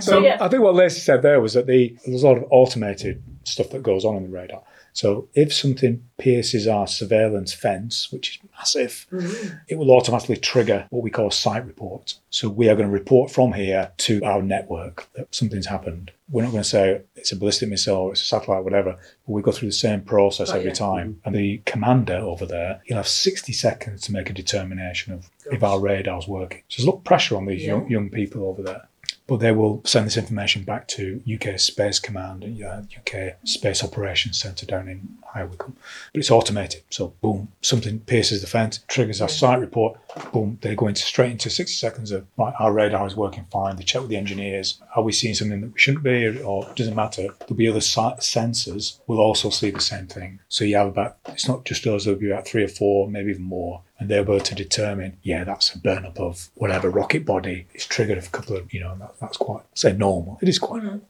so 0.00 0.20
yeah. 0.20 0.38
I 0.40 0.48
think 0.48 0.62
what 0.62 0.74
Lacey 0.74 1.00
said 1.00 1.22
there 1.22 1.40
was 1.40 1.54
that 1.54 1.66
the 1.66 1.96
there's 2.06 2.22
a 2.22 2.28
lot 2.28 2.38
of 2.38 2.44
automated 2.50 3.22
stuff 3.44 3.70
that 3.70 3.82
goes 3.82 4.04
on 4.04 4.16
in 4.16 4.24
the 4.24 4.30
radar. 4.30 4.62
So 4.92 5.28
if 5.34 5.52
something 5.52 6.04
pierces 6.18 6.68
our 6.68 6.86
surveillance 6.86 7.52
fence, 7.52 8.12
which 8.12 8.30
is 8.30 8.50
massive, 8.56 9.06
mm-hmm. 9.10 9.56
it 9.68 9.76
will 9.76 9.90
automatically 9.90 10.36
trigger 10.36 10.86
what 10.90 11.02
we 11.02 11.10
call 11.10 11.28
a 11.28 11.32
site 11.32 11.66
report. 11.66 12.14
So 12.30 12.48
we 12.48 12.68
are 12.68 12.74
going 12.74 12.88
to 12.88 12.92
report 12.92 13.30
from 13.30 13.52
here 13.52 13.92
to 13.98 14.22
our 14.22 14.42
network 14.42 15.08
that 15.14 15.34
something's 15.34 15.66
happened. 15.66 16.10
We're 16.30 16.42
not 16.44 16.52
going 16.52 16.62
to 16.62 16.68
say 16.68 17.02
it's 17.16 17.32
a 17.32 17.36
ballistic 17.36 17.68
missile 17.68 17.96
or 17.96 18.12
it's 18.12 18.22
a 18.22 18.26
satellite, 18.26 18.64
whatever. 18.64 18.98
But 19.26 19.32
we 19.32 19.42
go 19.42 19.52
through 19.52 19.68
the 19.68 19.72
same 19.72 20.02
process 20.02 20.48
Got 20.48 20.58
every 20.58 20.70
you. 20.70 20.74
time. 20.76 21.14
Mm-hmm. 21.14 21.26
And 21.28 21.36
the 21.36 21.62
commander 21.66 22.16
over 22.16 22.46
there, 22.46 22.80
he'll 22.84 22.96
have 22.98 23.08
60 23.08 23.52
seconds 23.52 24.02
to 24.02 24.12
make 24.12 24.30
a 24.30 24.34
determination 24.34 25.12
of 25.12 25.30
if 25.50 25.62
our 25.62 25.80
radar's 25.80 26.28
working. 26.28 26.62
So 26.68 26.76
there's 26.80 26.86
a 26.86 26.90
lot 26.90 26.98
of 26.98 27.04
pressure 27.04 27.36
on 27.36 27.46
these 27.46 27.62
Yeah. 27.62 27.74
young, 27.74 27.90
young 27.90 28.10
people 28.10 28.44
over 28.46 28.62
there 28.62 28.88
but 29.26 29.38
they 29.38 29.52
will 29.52 29.82
send 29.84 30.06
this 30.06 30.16
information 30.16 30.64
back 30.64 30.88
to 30.88 31.22
UK 31.32 31.58
Space 31.58 31.98
Command 31.98 32.44
and 32.44 32.62
uh, 32.62 32.82
UK 32.96 33.36
Space 33.44 33.82
Operations 33.84 34.38
Centre 34.38 34.66
down 34.66 34.88
in 34.88 35.16
High 35.24 35.44
Wycombe. 35.44 35.76
But 36.12 36.18
it's 36.18 36.30
automated, 36.30 36.82
so 36.90 37.14
boom, 37.20 37.48
something 37.62 38.00
pierces 38.00 38.40
the 38.40 38.46
fence, 38.46 38.80
triggers 38.88 39.20
our 39.20 39.28
site 39.28 39.60
report, 39.60 39.98
boom, 40.32 40.58
they 40.60 40.74
go 40.74 40.88
into 40.88 41.02
straight 41.02 41.30
into 41.30 41.50
60 41.50 41.72
seconds 41.72 42.10
of 42.10 42.26
right, 42.36 42.54
our 42.58 42.72
radar 42.72 43.06
is 43.06 43.16
working 43.16 43.46
fine. 43.50 43.76
They 43.76 43.84
check 43.84 44.02
with 44.02 44.10
the 44.10 44.16
engineers, 44.16 44.80
are 44.96 45.02
we 45.02 45.12
seeing 45.12 45.34
something 45.34 45.60
that 45.60 45.72
we 45.72 45.78
shouldn't 45.78 46.04
be, 46.04 46.40
or 46.40 46.70
doesn't 46.74 46.96
matter. 46.96 47.28
There'll 47.40 47.56
be 47.56 47.68
other 47.68 47.80
sensors 47.80 48.98
will 49.06 49.20
also 49.20 49.50
see 49.50 49.70
the 49.70 49.80
same 49.80 50.06
thing. 50.06 50.40
So 50.48 50.64
you 50.64 50.76
have 50.76 50.88
about 50.88 51.18
it's 51.28 51.48
not 51.48 51.64
just 51.64 51.86
us, 51.86 52.04
there'll 52.04 52.20
be 52.20 52.30
about 52.30 52.46
three 52.46 52.64
or 52.64 52.68
four, 52.68 53.08
maybe 53.08 53.30
even 53.30 53.42
more. 53.42 53.82
And 54.02 54.10
they're 54.10 54.22
able 54.22 54.40
to 54.40 54.54
determine, 54.56 55.16
yeah, 55.22 55.44
that's 55.44 55.72
a 55.72 55.78
burn 55.78 56.04
up 56.04 56.18
of 56.18 56.50
whatever 56.54 56.90
rocket 56.90 57.24
body. 57.24 57.66
It's 57.72 57.86
triggered 57.86 58.18
a 58.18 58.22
couple 58.22 58.56
of, 58.56 58.74
you 58.74 58.80
know, 58.80 58.96
that, 58.98 59.14
that's 59.20 59.36
quite, 59.36 59.62
say, 59.74 59.92
normal. 59.92 60.38
It 60.42 60.48
is 60.48 60.58
quite 60.58 60.82
normal. 60.82 61.08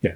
Yeah. 0.00 0.14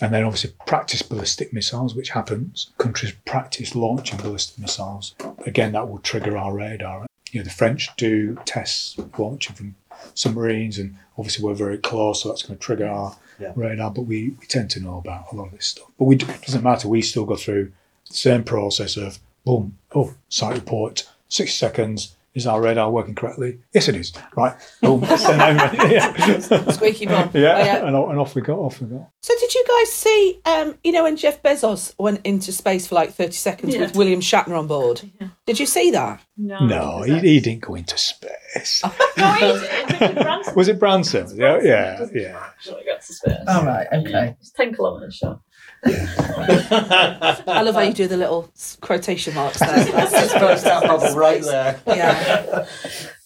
And 0.00 0.12
then 0.12 0.24
obviously 0.24 0.52
practice 0.66 1.02
ballistic 1.02 1.52
missiles, 1.52 1.94
which 1.94 2.10
happens. 2.10 2.70
Countries 2.78 3.12
practice 3.24 3.76
launching 3.76 4.18
ballistic 4.18 4.58
missiles. 4.58 5.14
Again, 5.46 5.70
that 5.72 5.88
will 5.88 6.00
trigger 6.00 6.36
our 6.36 6.52
radar. 6.52 7.06
You 7.30 7.40
know, 7.40 7.44
the 7.44 7.50
French 7.50 7.94
do 7.96 8.36
tests 8.44 8.98
launching 9.16 9.54
from 9.54 9.76
submarines, 10.14 10.78
and 10.78 10.96
obviously 11.16 11.44
we're 11.44 11.54
very 11.54 11.78
close, 11.78 12.24
so 12.24 12.28
that's 12.28 12.42
going 12.42 12.58
to 12.58 12.64
trigger 12.64 12.88
our 12.88 13.16
Yeah. 13.38 13.52
radar. 13.54 13.92
But 13.92 14.02
we, 14.02 14.30
we 14.40 14.46
tend 14.46 14.70
to 14.70 14.80
know 14.80 14.98
about 14.98 15.32
a 15.32 15.36
lot 15.36 15.46
of 15.46 15.52
this 15.52 15.66
stuff. 15.68 15.86
But 15.96 16.06
we 16.06 16.16
it 16.16 16.42
doesn't 16.42 16.64
matter. 16.64 16.88
We 16.88 17.02
still 17.02 17.24
go 17.24 17.36
through 17.36 17.70
the 18.08 18.14
same 18.14 18.42
process 18.42 18.96
of 18.96 19.20
boom, 19.44 19.78
oh, 19.94 20.14
site 20.28 20.54
report, 20.54 21.08
60 21.32 21.56
seconds. 21.56 22.16
Is 22.34 22.46
our 22.46 22.62
radar 22.62 22.90
working 22.90 23.14
correctly? 23.14 23.58
Yes, 23.74 23.88
it 23.88 23.94
is. 23.94 24.10
Right. 24.34 24.54
Boom. 24.80 25.04
Send 25.04 25.42
out- 25.42 25.90
yeah. 25.90 26.38
Squeaky 26.70 27.04
bum. 27.04 27.28
Yeah, 27.34 27.56
Oh, 27.58 27.64
yeah. 27.64 27.76
And, 27.86 27.94
and 27.94 28.18
off 28.18 28.34
we 28.34 28.40
go. 28.40 28.64
Off 28.64 28.80
we 28.80 28.86
go. 28.88 29.06
So 29.20 29.34
did 29.38 29.52
you 29.54 29.62
guys 29.68 29.92
see, 29.92 30.40
um, 30.46 30.78
you 30.82 30.92
know, 30.92 31.02
when 31.02 31.18
Jeff 31.18 31.42
Bezos 31.42 31.92
went 31.98 32.22
into 32.24 32.50
space 32.50 32.86
for 32.86 32.94
like 32.94 33.12
30 33.12 33.32
seconds 33.32 33.74
Yeah. 33.74 33.82
with 33.82 33.96
William 33.96 34.20
Shatner 34.20 34.58
on 34.58 34.66
board? 34.66 35.02
Did 35.44 35.60
you 35.60 35.66
see 35.66 35.90
that? 35.90 36.22
No, 36.38 36.64
No, 36.64 37.02
he, 37.02 37.18
he 37.18 37.40
didn't 37.40 37.60
go 37.64 37.74
into 37.74 37.98
space. 37.98 38.82
No, 39.18 39.32
he 39.34 39.46
did. 39.52 40.00
Richard 40.00 40.14
Branson. 40.14 40.54
Was 40.54 40.68
it 40.68 40.78
Branson? 40.78 41.36
Yeah, 41.36 41.60
yeah, 41.62 41.98
Doesn't 41.98 42.16
yeah. 42.18 42.42
actually 42.42 42.84
got 42.86 43.02
to 43.02 43.12
space. 43.12 43.36
All 43.46 43.64
right. 43.66 43.86
Okay. 43.92 44.36
It's 44.40 44.50
10 44.52 44.74
kilometres 44.74 45.16
short. 45.16 45.38
I 45.84 47.62
love 47.62 47.74
how 47.74 47.80
you 47.80 47.92
do 47.92 48.06
the 48.06 48.16
little 48.16 48.50
quotation 48.80 49.34
marks 49.34 49.58
there. 49.58 49.68
That's 49.84 50.12
Just 50.12 50.34
burst 50.34 50.64
that 50.64 50.84
bubble 50.84 51.16
right 51.16 51.42
there. 51.42 51.80
Yeah. 51.86 52.66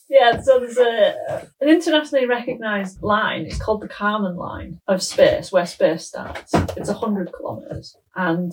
Yeah, 0.08 0.40
so 0.40 0.60
there's 0.60 0.78
a 0.78 1.48
an 1.60 1.68
internationally 1.68 2.26
recognised 2.26 3.02
line. 3.02 3.44
It's 3.44 3.58
called 3.58 3.80
the 3.82 3.88
Kármán 3.88 4.36
line 4.36 4.80
of 4.86 5.02
space, 5.02 5.50
where 5.50 5.66
space 5.66 6.06
starts. 6.06 6.52
It's 6.76 6.88
hundred 6.88 7.32
kilometres, 7.36 7.96
and 8.14 8.52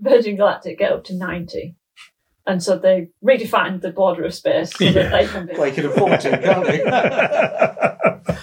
Virgin 0.00 0.36
Galactic 0.36 0.78
get 0.78 0.92
up 0.92 1.02
to 1.06 1.16
ninety, 1.16 1.74
and 2.46 2.62
so 2.62 2.78
they 2.78 3.08
redefined 3.24 3.80
the 3.80 3.90
border 3.90 4.24
of 4.24 4.34
space 4.34 4.72
so 4.72 4.92
that 4.92 5.10
they 5.10 5.26
can 5.26 5.46
be. 5.46 5.54
Well, 5.54 5.66
you 5.66 5.74
can 5.74 5.86
afford 5.86 6.20
to, 6.20 6.38
can't 6.38 6.68
you? 6.68 7.95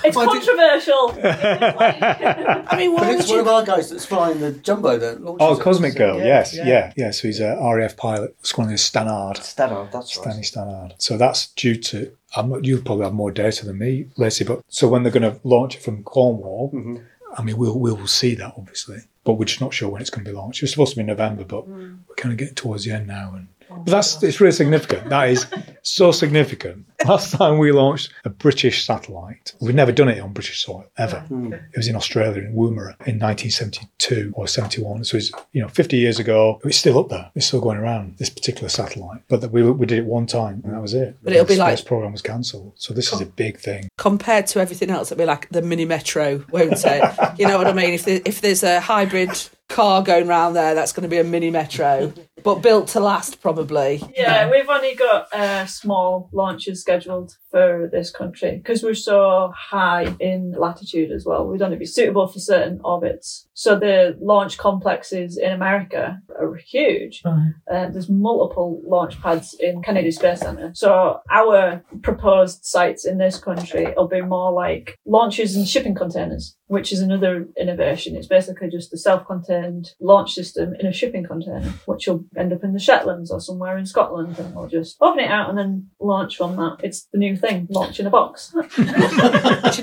It's 0.05 0.15
Why 0.15 0.25
controversial. 0.25 1.11
I 1.23 2.75
mean, 2.77 2.95
But 2.95 3.09
it's 3.09 3.27
would 3.29 3.37
one 3.37 3.39
of 3.41 3.47
our 3.47 3.63
guys 3.63 3.89
that's 3.89 4.05
flying 4.05 4.39
the 4.39 4.51
jumbo 4.51 4.97
that 4.97 5.21
launches 5.21 5.59
Oh. 5.59 5.61
Cosmic 5.61 5.93
So, 5.93 5.97
Girl. 5.99 6.17
yeah, 6.17 6.23
yes, 6.25 6.53
yeah. 6.55 6.93
yeah, 6.95 7.11
So 7.11 7.27
he's 7.27 7.39
a 7.39 7.57
RAF 7.61 7.95
pilot. 7.97 8.35
Squadron 8.41 8.77
Stannard. 8.77 9.37
Stannard, 9.37 9.91
that's 9.91 10.15
right. 10.17 10.23
Stanley 10.23 10.43
Stannard. 10.43 10.93
So 10.97 11.17
that's 11.17 11.47
due 11.47 11.75
to. 11.75 12.11
I'm 12.35 12.49
not, 12.49 12.65
you'll 12.65 12.81
probably 12.81 13.03
have 13.05 13.13
more 13.13 13.31
data 13.31 13.65
than 13.65 13.77
me, 13.77 14.07
Lacey. 14.17 14.43
But 14.43 14.61
so 14.67 14.87
when 14.87 15.03
they're 15.03 15.11
going 15.11 15.31
to 15.31 15.39
launch 15.43 15.75
it 15.75 15.81
from 15.83 16.03
Cornwall, 16.03 16.71
Mhm. 16.73 17.03
I 17.37 17.41
mean, 17.41 17.57
we'll 17.57 17.79
we'll 17.79 18.05
see 18.05 18.35
that 18.35 18.53
obviously, 18.57 18.99
but 19.23 19.33
we're 19.33 19.45
just 19.45 19.59
not 19.59 19.73
sure 19.73 19.89
when 19.89 20.01
it's 20.01 20.11
going 20.11 20.23
to 20.23 20.29
be 20.31 20.37
launched. 20.37 20.61
It's 20.61 20.71
supposed 20.71 20.91
to 20.93 20.97
be 20.97 21.03
November, 21.03 21.43
but 21.43 21.67
we're 21.67 21.95
kind 22.15 22.31
of 22.31 22.37
getting 22.37 22.53
towards 22.53 22.85
the 22.85 22.91
end 22.91 23.07
now, 23.07 23.33
and 23.35 23.47
but 23.52 23.52
that's 23.85 24.21
it's 24.23 24.39
really 24.39 24.51
significant. 24.51 25.09
That 25.09 25.29
is 25.29 25.45
so 25.81 26.11
significant. 26.11 26.85
Last 27.05 27.31
time 27.33 27.57
we 27.57 27.71
launched 27.71 28.11
a 28.23 28.29
British 28.29 28.85
satellite, 28.85 29.53
we've 29.59 29.75
never 29.75 29.91
done 29.91 30.07
it 30.07 30.19
on 30.19 30.31
British 30.33 30.63
soil 30.63 30.85
ever. 30.97 31.19
Hmm. 31.21 31.47
Hmm. 31.47 31.53
It 31.53 31.77
was 31.77 31.87
in 31.87 31.95
Australia 31.95 32.41
in 32.43 32.53
Woomera 32.55 32.95
in 33.05 33.19
1972 33.19 34.33
or 34.35 34.47
71. 34.47 35.03
So 35.03 35.17
it's 35.17 35.31
you 35.51 35.61
know 35.61 35.67
50 35.67 35.97
years 35.97 36.19
ago. 36.19 36.59
It's 36.63 36.77
still 36.77 36.99
up 36.99 37.09
there. 37.09 37.31
It's 37.35 37.47
still 37.47 37.61
going 37.61 37.77
around 37.77 38.17
this 38.17 38.29
particular 38.29 38.69
satellite. 38.69 39.21
But 39.27 39.41
that 39.41 39.51
we 39.51 39.63
we 39.69 39.85
did 39.85 39.99
it 39.99 40.05
one 40.05 40.25
time 40.27 40.61
and 40.63 40.73
that 40.73 40.81
was 40.81 40.93
it. 40.93 41.17
But 41.23 41.33
it'll 41.33 41.45
be 41.45 41.55
the 41.55 41.59
like- 41.61 41.73
this 41.73 41.81
program 41.81 42.11
was 42.11 42.21
cancelled. 42.21 42.73
So 42.75 42.93
this 42.93 43.11
is 43.11 43.21
a 43.21 43.25
big 43.25 43.57
thing. 43.59 43.89
Compared 43.97 44.47
to 44.47 44.59
everything 44.59 44.89
else, 44.89 45.11
it'll 45.11 45.19
be 45.21 45.25
like 45.25 45.49
the 45.49 45.61
mini 45.61 45.85
metro, 45.85 46.45
won't 46.51 46.83
it? 46.85 47.39
you 47.39 47.47
know 47.47 47.57
what 47.57 47.67
I 47.67 47.73
mean? 47.73 47.93
If 47.93 48.05
there, 48.05 48.21
if 48.25 48.41
there's 48.41 48.63
a 48.63 48.79
hybrid 48.79 49.29
car 49.69 50.03
going 50.03 50.27
round 50.27 50.55
there, 50.55 50.75
that's 50.75 50.91
going 50.91 51.03
to 51.03 51.09
be 51.09 51.17
a 51.17 51.23
mini 51.23 51.49
metro, 51.49 52.13
but 52.43 52.61
built 52.61 52.89
to 52.89 52.99
last, 52.99 53.41
probably. 53.41 54.01
Yeah, 54.15 54.49
we've 54.49 54.69
only 54.69 54.95
got 54.95 55.33
uh, 55.33 55.65
small 55.65 56.29
launches 56.31 56.81
scheduled 56.81 57.37
for 57.49 57.89
this 57.91 58.11
country 58.11 58.57
because 58.57 58.83
we're 58.83 58.93
so 58.93 59.51
high 59.55 60.15
in 60.19 60.51
latitude 60.51 61.11
as 61.11 61.25
well. 61.25 61.47
We'd 61.47 61.61
only 61.61 61.77
be 61.77 61.85
suitable 61.85 62.27
for 62.27 62.39
certain 62.39 62.81
orbits. 62.83 63.47
So 63.53 63.77
the 63.77 64.17
launch 64.19 64.57
complexes 64.57 65.37
in 65.37 65.51
America 65.51 66.19
are 66.39 66.55
huge. 66.55 67.21
Right. 67.23 67.51
Uh, 67.69 67.89
there's 67.89 68.09
multiple 68.09 68.81
launch 68.85 69.21
pads 69.21 69.55
in 69.59 69.81
Kennedy 69.81 70.11
Space 70.11 70.39
Center. 70.39 70.71
So 70.73 71.19
our 71.31 71.83
proposed 72.01 72.65
sites 72.65 73.05
in 73.05 73.17
this 73.17 73.37
country 73.37 73.93
will 73.95 74.07
be 74.07 74.21
more 74.21 74.51
like 74.51 74.97
launches 75.05 75.55
and 75.55 75.67
shipping 75.67 75.93
containers, 75.95 76.55
which 76.67 76.91
is 76.91 77.01
another 77.01 77.47
innovation. 77.59 78.15
It's 78.15 78.27
basically 78.27 78.69
just 78.69 78.93
a 78.93 78.97
self-contained 78.97 79.91
launch 79.99 80.33
system 80.33 80.73
in 80.79 80.87
a 80.87 80.93
shipping 80.93 81.23
container, 81.25 81.73
which 81.85 82.07
will 82.07 82.25
end 82.35 82.53
up 82.53 82.63
in 82.63 82.73
the 82.73 82.79
Shetlands 82.79 83.29
or 83.31 83.39
somewhere 83.39 83.77
in 83.77 83.85
Scotland, 83.85 84.39
and 84.39 84.55
we'll 84.55 84.67
just 84.67 84.97
open 84.99 85.19
it 85.19 85.29
out 85.29 85.49
and 85.49 85.57
then 85.57 85.89
launch 85.99 86.37
from 86.37 86.55
that. 86.55 86.77
It's 86.83 87.07
the 87.13 87.19
new 87.19 87.37
thing, 87.37 87.67
launch 87.69 87.99
in 87.99 88.07
a 88.07 88.09
box. 88.09 88.53
Do 88.75 88.81
you 88.83 88.87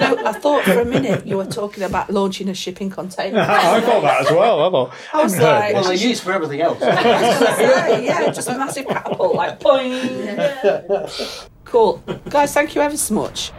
know, 0.01 0.19
I 0.25 0.33
thought 0.33 0.65
for 0.65 0.81
a 0.81 0.85
minute 0.85 1.27
you 1.27 1.37
were 1.37 1.47
talking 1.47 1.85
about 1.85 2.11
launching 2.11 2.49
a 2.49 2.55
shipping 2.55 2.91
container. 2.91 3.39
I 3.63 3.81
thought 3.81 4.03
that 4.03 4.21
as 4.27 4.31
well. 4.31 4.61
I 4.67 4.71
thought. 4.71 4.93
I 5.13 5.23
was 5.23 5.39
like- 5.39 5.75
Well, 5.75 5.85
they're 5.85 5.95
used 5.95 6.23
for 6.23 6.33
everything 6.33 6.61
else. 6.61 6.79
yeah, 6.83 7.99
yeah, 7.99 8.31
just 8.33 8.49
a 8.49 8.57
massive 8.59 8.87
catapult, 8.87 9.35
like 9.35 9.61
boing. 9.61 11.49
Cool, 11.65 12.03
guys. 12.29 12.53
Thank 12.53 12.75
you 12.75 12.81
ever 12.83 12.97
so 12.97 13.15
much. 13.15 13.53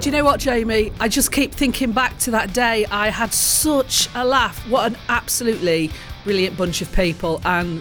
Do 0.00 0.10
you 0.10 0.16
know 0.16 0.24
what, 0.24 0.40
Jamie? 0.40 0.92
I 0.98 1.06
just 1.08 1.30
keep 1.30 1.52
thinking 1.54 1.92
back 1.92 2.18
to 2.20 2.32
that 2.32 2.52
day. 2.52 2.84
I 2.86 3.08
had 3.10 3.32
such 3.32 4.08
a 4.16 4.24
laugh. 4.24 4.58
What 4.68 4.90
an 4.90 4.98
absolutely 5.08 5.92
brilliant 6.24 6.56
bunch 6.56 6.82
of 6.82 6.90
people, 6.92 7.40
and 7.44 7.80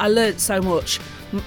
I 0.00 0.08
learnt 0.08 0.40
so 0.40 0.60
much. 0.60 0.98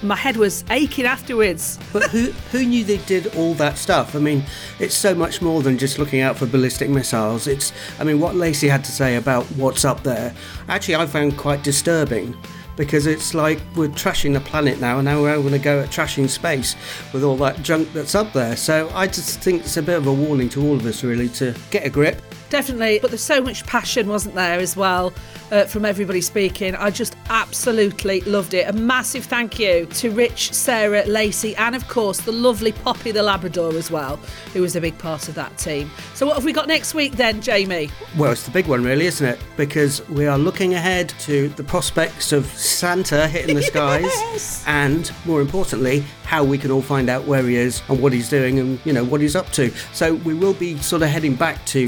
My 0.02 0.16
head 0.16 0.38
was 0.38 0.64
aching 0.70 1.06
afterwards. 1.06 1.80
But 1.92 2.04
who 2.10 2.32
who 2.52 2.66
knew 2.66 2.84
they 2.84 2.98
did 2.98 3.36
all 3.36 3.54
that 3.56 3.78
stuff? 3.78 4.16
I 4.16 4.20
mean, 4.20 4.44
it's 4.80 4.96
so 4.96 5.14
much 5.14 5.42
more 5.42 5.62
than 5.62 5.78
just 5.78 6.00
looking 6.00 6.22
out 6.22 6.38
for 6.38 6.46
ballistic 6.46 6.90
missiles. 6.90 7.48
It's 7.48 7.74
I 8.00 8.04
mean, 8.04 8.20
what 8.20 8.36
Lacey 8.36 8.68
had 8.68 8.84
to 8.86 8.92
say 8.92 9.16
about 9.18 9.46
what's 9.58 9.86
up 9.86 10.04
there, 10.04 10.34
actually, 10.70 10.96
I 10.96 11.06
found 11.06 11.38
quite 11.38 11.64
disturbing. 11.64 12.36
Because 12.76 13.06
it's 13.06 13.36
like 13.36 13.60
we're 13.76 13.88
trashing 13.90 14.34
the 14.34 14.40
planet 14.40 14.82
now, 14.82 14.98
and 14.98 15.06
now 15.06 15.22
we're 15.22 15.38
going 15.38 15.52
to 15.52 15.60
go 15.60 15.82
at 15.82 15.90
trashing 15.90 16.28
space 16.28 16.76
with 17.14 17.24
all 17.24 17.38
that 17.38 17.62
junk 17.62 17.94
that's 17.94 18.16
up 18.16 18.34
there. 18.34 18.56
So 18.56 18.90
I 18.96 19.06
just 19.06 19.42
think 19.42 19.62
it's 19.62 19.78
a 19.78 19.84
bit 19.84 19.96
of 19.96 20.08
a 20.08 20.12
warning 20.12 20.50
to 20.50 20.66
all 20.66 20.74
of 20.74 20.86
us, 20.88 21.04
really, 21.04 21.30
to 21.30 21.54
get 21.70 21.86
a 21.86 21.90
grip. 21.92 22.20
Definitely, 22.58 23.00
but 23.00 23.10
there's 23.10 23.24
so 23.24 23.42
much 23.42 23.66
passion, 23.66 24.08
wasn't 24.08 24.36
there, 24.36 24.60
as 24.60 24.78
well, 24.78 25.12
uh, 25.52 25.66
from 25.66 25.86
everybody 25.86 26.22
speaking. 26.22 26.76
I 26.76 26.92
just 26.92 27.16
absolutely 27.32 28.22
loved 28.22 28.54
it. 28.54 28.70
A 28.70 28.74
massive 28.74 29.26
thank 29.26 29.58
you 29.58 29.88
to 29.88 30.12
Rich, 30.12 30.54
Sarah, 30.54 31.04
Lacey, 31.06 31.56
and 31.56 31.76
of 31.76 31.88
course 31.88 32.20
the 32.22 32.32
lovely 32.32 32.72
Poppy 32.72 33.10
the 33.10 33.24
Labrador 33.24 33.74
as 33.74 33.90
well, 33.90 34.18
who 34.54 34.62
was 34.62 34.76
a 34.76 34.82
big 34.82 34.96
part 35.00 35.28
of 35.28 35.34
that 35.34 35.58
team. 35.58 35.90
So, 36.14 36.28
what 36.28 36.36
have 36.36 36.46
we 36.46 36.54
got 36.54 36.68
next 36.68 36.94
week 36.94 37.14
then, 37.14 37.42
Jamie? 37.42 37.90
Well, 38.20 38.32
it's 38.32 38.46
the 38.46 38.52
big 38.52 38.68
one, 38.68 38.84
really, 38.84 39.08
isn't 39.08 39.26
it? 39.26 39.40
Because 39.58 40.08
we 40.10 40.28
are 40.28 40.38
looking 40.38 40.76
ahead 40.76 41.10
to 41.22 41.50
the 41.50 41.64
prospects 41.64 42.32
of 42.32 42.46
Santa 42.46 43.28
hitting 43.28 43.56
the 43.56 43.64
skies, 43.74 44.04
Yes. 44.04 44.64
and 44.68 45.12
more 45.26 45.42
importantly, 45.42 46.04
how 46.24 46.44
we 46.44 46.60
can 46.60 46.70
all 46.70 46.82
find 46.84 47.10
out 47.10 47.26
where 47.26 47.44
he 47.44 47.56
is 47.56 47.82
and 47.90 48.00
what 48.02 48.14
he's 48.14 48.30
doing 48.30 48.60
and 48.60 48.80
you 48.86 48.94
know 48.94 49.04
what 49.04 49.22
he's 49.22 49.36
up 49.36 49.52
to. 49.54 49.72
So 49.92 50.16
we 50.16 50.36
will 50.36 50.54
be 50.54 50.78
sort 50.78 51.02
of 51.02 51.10
heading 51.10 51.34
back 51.36 51.64
to 51.68 51.88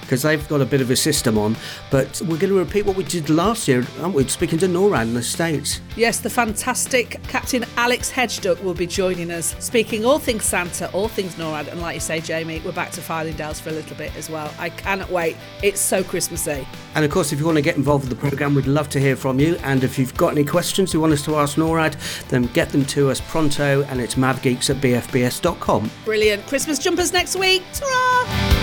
Because 0.00 0.22
they've 0.22 0.46
got 0.48 0.60
a 0.60 0.66
bit 0.66 0.80
of 0.80 0.90
a 0.90 0.96
system 0.96 1.38
on, 1.38 1.56
but 1.90 2.20
we're 2.22 2.38
going 2.38 2.52
to 2.52 2.58
repeat 2.58 2.86
what 2.86 2.96
we 2.96 3.04
did 3.04 3.30
last 3.30 3.68
year, 3.68 3.86
aren't 4.00 4.14
we? 4.14 4.26
Speaking 4.28 4.58
to 4.58 4.66
NORAD 4.66 5.02
in 5.02 5.14
the 5.14 5.22
States. 5.22 5.80
Yes, 5.96 6.20
the 6.20 6.30
fantastic 6.30 7.22
Captain 7.24 7.64
Alex 7.76 8.10
Hedgeduck 8.10 8.62
will 8.62 8.74
be 8.74 8.86
joining 8.86 9.30
us, 9.30 9.54
speaking 9.58 10.04
all 10.04 10.18
things 10.18 10.44
Santa, 10.44 10.90
all 10.92 11.08
things 11.08 11.34
NORAD, 11.36 11.68
and 11.68 11.80
like 11.80 11.94
you 11.94 12.00
say, 12.00 12.20
Jamie, 12.20 12.60
we're 12.64 12.72
back 12.72 12.90
to 12.92 13.00
Fylingdales 13.00 13.60
for 13.60 13.70
a 13.70 13.72
little 13.72 13.96
bit 13.96 14.14
as 14.16 14.30
well. 14.30 14.52
I 14.58 14.70
cannot 14.70 15.10
wait. 15.10 15.36
It's 15.62 15.80
so 15.80 16.02
Christmassy. 16.04 16.66
And 16.94 17.04
of 17.04 17.10
course, 17.10 17.32
if 17.32 17.38
you 17.38 17.46
want 17.46 17.56
to 17.56 17.62
get 17.62 17.76
involved 17.76 18.08
with 18.08 18.18
the 18.18 18.28
programme, 18.28 18.54
we'd 18.54 18.66
love 18.66 18.88
to 18.90 19.00
hear 19.00 19.16
from 19.16 19.38
you. 19.38 19.56
And 19.62 19.84
if 19.84 19.98
you've 19.98 20.16
got 20.16 20.32
any 20.32 20.44
questions 20.44 20.94
you 20.94 21.00
want 21.00 21.12
us 21.12 21.24
to 21.24 21.36
ask 21.36 21.56
NORAD, 21.56 22.28
then 22.28 22.44
get 22.46 22.70
them 22.70 22.84
to 22.86 23.10
us 23.10 23.20
pronto, 23.20 23.82
and 23.84 24.00
it's 24.00 24.14
mavgeeks 24.14 24.70
at 24.70 24.76
bfbs.com. 24.76 25.90
Brilliant. 26.04 26.46
Christmas 26.46 26.78
jumpers 26.78 27.12
next 27.12 27.36
week. 27.36 27.62
ta 27.72 28.55